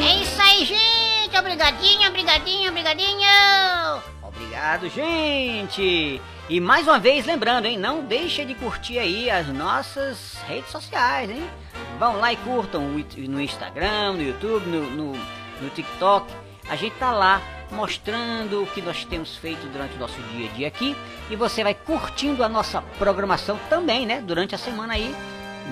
É 0.02 0.22
isso 0.22 0.42
aí, 0.42 0.66
gente. 0.66 1.38
Obrigadinho, 1.38 2.08
obrigadinho, 2.08 2.70
obrigadinho. 2.70 3.28
Obrigado, 4.22 4.88
gente! 4.90 6.22
E 6.48 6.60
mais 6.60 6.88
uma 6.88 7.00
vez, 7.00 7.26
lembrando, 7.26 7.66
hein? 7.66 7.78
Não 7.78 8.04
deixa 8.04 8.46
de 8.46 8.54
curtir 8.54 9.00
aí 9.00 9.30
as 9.32 9.48
nossas 9.48 10.36
redes 10.48 10.70
sociais, 10.70 11.30
hein? 11.30 11.50
Vão 12.00 12.18
lá 12.18 12.34
e 12.34 12.38
curtam 12.38 12.82
no 12.82 13.42
Instagram, 13.42 14.14
no 14.14 14.22
YouTube, 14.22 14.66
no, 14.68 14.90
no, 14.90 15.14
no 15.62 15.70
TikTok. 15.70 16.32
A 16.70 16.76
gente 16.76 16.96
tá 16.98 17.12
lá 17.12 17.42
mostrando 17.72 18.64
o 18.64 18.68
que 18.68 18.82
nós 18.82 19.06
temos 19.06 19.36
feito 19.38 19.66
durante 19.68 19.96
o 19.96 20.00
nosso 20.00 20.20
dia 20.32 20.50
a 20.50 20.54
dia 20.54 20.68
aqui. 20.68 20.96
E 21.30 21.36
você 21.36 21.64
vai 21.64 21.74
curtindo 21.74 22.44
a 22.44 22.50
nossa 22.50 22.82
programação 22.98 23.60
também, 23.70 24.06
né? 24.06 24.22
Durante 24.22 24.54
a 24.56 24.58
semana 24.58 24.94
aí. 24.94 25.16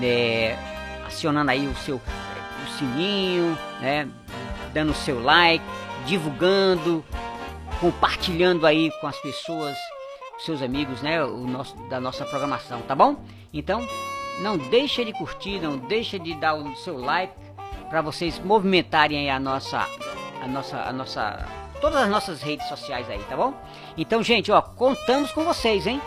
né, 0.00 0.58
acionando 1.06 1.50
aí 1.50 1.66
o 1.66 1.76
seu 1.76 1.96
o 1.96 2.78
sininho, 2.78 3.58
né? 3.80 4.08
Dando 4.72 4.90
o 4.90 4.94
seu 4.94 5.22
like, 5.22 5.64
divulgando, 6.06 7.04
compartilhando 7.80 8.66
aí 8.66 8.90
com 9.00 9.06
as 9.06 9.16
pessoas, 9.20 9.76
seus 10.44 10.62
amigos, 10.62 11.02
né, 11.02 11.22
o 11.22 11.46
nosso 11.46 11.76
da 11.88 12.00
nossa 12.00 12.24
programação, 12.24 12.80
tá 12.82 12.94
bom? 12.94 13.22
Então, 13.52 13.86
não 14.40 14.56
deixa 14.56 15.04
de 15.04 15.12
curtir, 15.12 15.60
não 15.60 15.76
deixa 15.76 16.18
de 16.18 16.34
dar 16.34 16.54
o 16.54 16.74
seu 16.76 16.98
like 16.98 17.32
para 17.88 18.02
vocês 18.02 18.38
movimentarem 18.38 19.30
a 19.30 19.38
nossa 19.38 19.86
a 20.42 20.46
nossa 20.46 20.76
a 20.82 20.92
nossa 20.92 21.46
todas 21.80 22.00
as 22.02 22.08
nossas 22.08 22.42
redes 22.42 22.66
sociais 22.68 23.08
aí, 23.10 23.18
tá 23.28 23.36
bom? 23.36 23.54
Então, 23.96 24.22
gente, 24.22 24.50
ó, 24.50 24.60
contamos 24.60 25.30
com 25.32 25.44
vocês, 25.44 25.86
hein? 25.86 26.00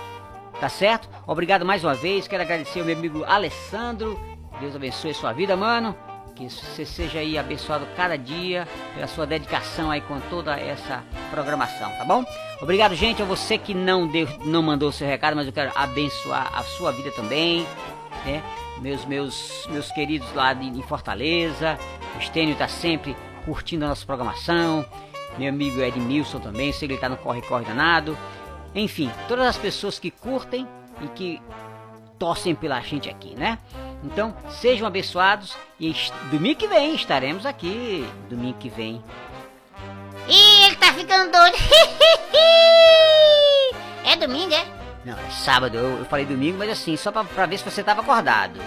Tá 0.60 0.70
certo? 0.70 1.08
Obrigado 1.28 1.64
mais 1.64 1.84
uma 1.84 1.94
vez. 1.94 2.28
Quero 2.28 2.42
agradecer 2.42 2.80
ao 2.80 2.86
meu 2.86 2.98
amigo 2.98 3.24
Alessandro. 3.24 4.20
Deus 4.60 4.76
abençoe 4.76 5.14
sua 5.14 5.32
vida, 5.34 5.56
mano. 5.56 5.96
Que 6.36 6.50
você 6.50 6.86
seja 6.86 7.20
aí 7.20 7.38
abençoado 7.38 7.88
cada 7.96 8.18
dia 8.18 8.68
pela 8.94 9.08
sua 9.08 9.26
dedicação 9.26 9.90
aí 9.90 10.02
com 10.02 10.20
toda 10.30 10.56
essa 10.56 11.04
programação, 11.32 11.90
tá 11.92 12.06
bom? 12.06 12.24
Obrigado, 12.62 12.96
gente, 12.96 13.22
a 13.22 13.26
você 13.26 13.58
que 13.58 13.74
não 13.74 14.08
deu, 14.08 14.28
não 14.46 14.62
mandou 14.62 14.90
o 14.90 14.92
seu 14.92 15.08
recado, 15.08 15.36
mas 15.36 15.48
eu 15.48 15.54
quero 15.54 15.72
abençoar 15.76 16.52
a 16.56 16.64
sua 16.64 16.92
vida 16.92 17.12
também, 17.12 17.66
né? 18.26 18.44
Meus 18.80 19.06
meus 19.06 19.68
meus 19.70 19.92
queridos 19.92 20.32
lá 20.34 20.54
de, 20.54 20.68
em 20.68 20.84
Fortaleza, 20.84 21.78
o 22.16 22.20
Estênio 22.20 22.56
tá 22.56 22.68
sempre 22.68 23.16
curtindo 23.46 23.86
a 23.86 23.90
nossa 23.90 24.06
programação. 24.06 24.86
Meu 25.38 25.50
amigo 25.50 25.82
Edmilson 25.82 26.40
também, 26.40 26.72
sei 26.72 26.88
que 26.88 26.94
ele 26.96 27.02
tá 27.02 27.10
no 27.10 27.18
corre 27.18 27.42
corre 27.42 27.66
danado. 27.66 28.18
Enfim, 28.74 29.12
todas 29.28 29.46
as 29.46 29.58
pessoas 29.58 30.00
que 30.00 30.12
curtem 30.12 30.68
e 31.02 31.08
que 31.10 31.42
torcem 32.18 32.56
pela 32.56 32.80
gente 32.82 33.10
aqui, 33.10 33.36
né? 33.36 33.60
Então, 34.04 34.36
sejam 34.50 34.88
abençoados 34.88 35.56
e 35.80 35.96
domingo 36.32 36.60
que 36.60 36.68
vem 36.68 36.96
estaremos 36.96 37.46
aqui. 37.46 38.08
Domingo 38.30 38.58
que 38.58 38.70
vem. 38.70 39.04
Ih, 40.28 40.66
ele 40.66 40.76
tá 40.76 40.94
ficando 40.94 41.32
doido. 41.32 41.58
é 44.06 44.16
domingo, 44.16 44.54
é? 44.54 44.77
Não, 45.08 45.18
é 45.18 45.30
sábado. 45.30 45.78
Eu, 45.78 46.00
eu 46.00 46.06
falei 46.06 46.26
domingo, 46.26 46.58
mas 46.58 46.70
assim, 46.70 46.98
só 46.98 47.14
pra, 47.14 47.24
pra 47.24 47.46
ver 47.46 47.58
se 47.58 47.64
você 47.64 47.82
tava 47.82 48.02
acordado. 48.02 48.60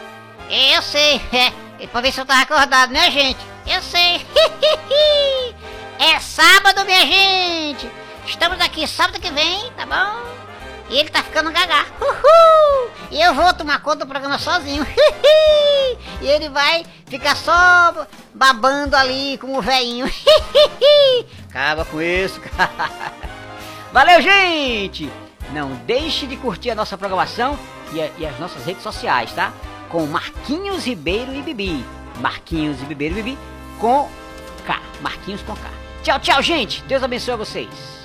É, 0.49 0.75
Eu 0.75 0.81
sei, 0.81 1.21
é. 1.31 1.87
Pra 1.89 2.01
ver 2.01 2.13
se 2.13 2.19
eu 2.19 2.25
tava 2.25 2.41
acordado, 2.41 2.91
né, 2.93 3.11
gente? 3.11 3.39
Eu 3.67 3.83
sei. 3.83 4.27
É 6.03 6.19
sábado, 6.19 6.83
minha 6.87 7.05
gente. 7.05 7.87
Estamos 8.25 8.59
aqui 8.59 8.89
sábado 8.89 9.21
que 9.21 9.31
vem, 9.31 9.71
tá 9.73 9.85
bom? 9.85 10.31
E 10.89 10.97
ele 10.97 11.11
tá 11.11 11.23
ficando 11.23 11.53
gagá. 11.53 11.85
Uhul! 12.01 12.91
E 13.11 13.21
eu 13.21 13.35
vou 13.35 13.53
tomar 13.53 13.83
conta 13.83 14.07
do 14.07 14.07
programa 14.07 14.39
sozinho. 14.39 14.87
E 16.23 16.27
ele 16.27 16.49
vai 16.49 16.87
ficar 17.07 17.37
só 17.37 18.07
babando 18.33 18.97
ali 18.97 19.37
como 19.39 19.59
o 19.59 19.63
velhinho. 19.63 20.11
Acaba 21.51 21.85
com 21.85 22.01
isso, 22.01 22.41
cara. 22.41 22.93
Valeu, 23.93 24.23
gente! 24.23 25.11
Não 25.53 25.71
deixe 25.87 26.27
de 26.27 26.37
curtir 26.37 26.71
a 26.71 26.75
nossa 26.75 26.97
programação 26.97 27.59
e, 27.93 28.01
a- 28.01 28.11
e 28.19 28.27
as 28.27 28.39
nossas 28.39 28.65
redes 28.65 28.83
sociais, 28.83 29.33
tá? 29.33 29.53
Com 29.89 30.07
Marquinhos 30.07 30.85
Ribeiro 30.87 31.35
e 31.35 31.43
Bibi. 31.43 31.85
Marquinhos 32.21 32.81
e 32.81 32.85
Ribeiro 32.85 33.19
e 33.19 33.23
Bibi 33.23 33.39
com 33.81 34.09
K. 34.67 34.81
Marquinhos 35.01 35.43
com 35.43 35.55
K. 35.55 35.63
Tchau, 36.03 36.21
tchau, 36.21 36.43
gente! 36.43 36.83
Deus 36.85 37.03
abençoe 37.03 37.37
vocês. 37.37 38.00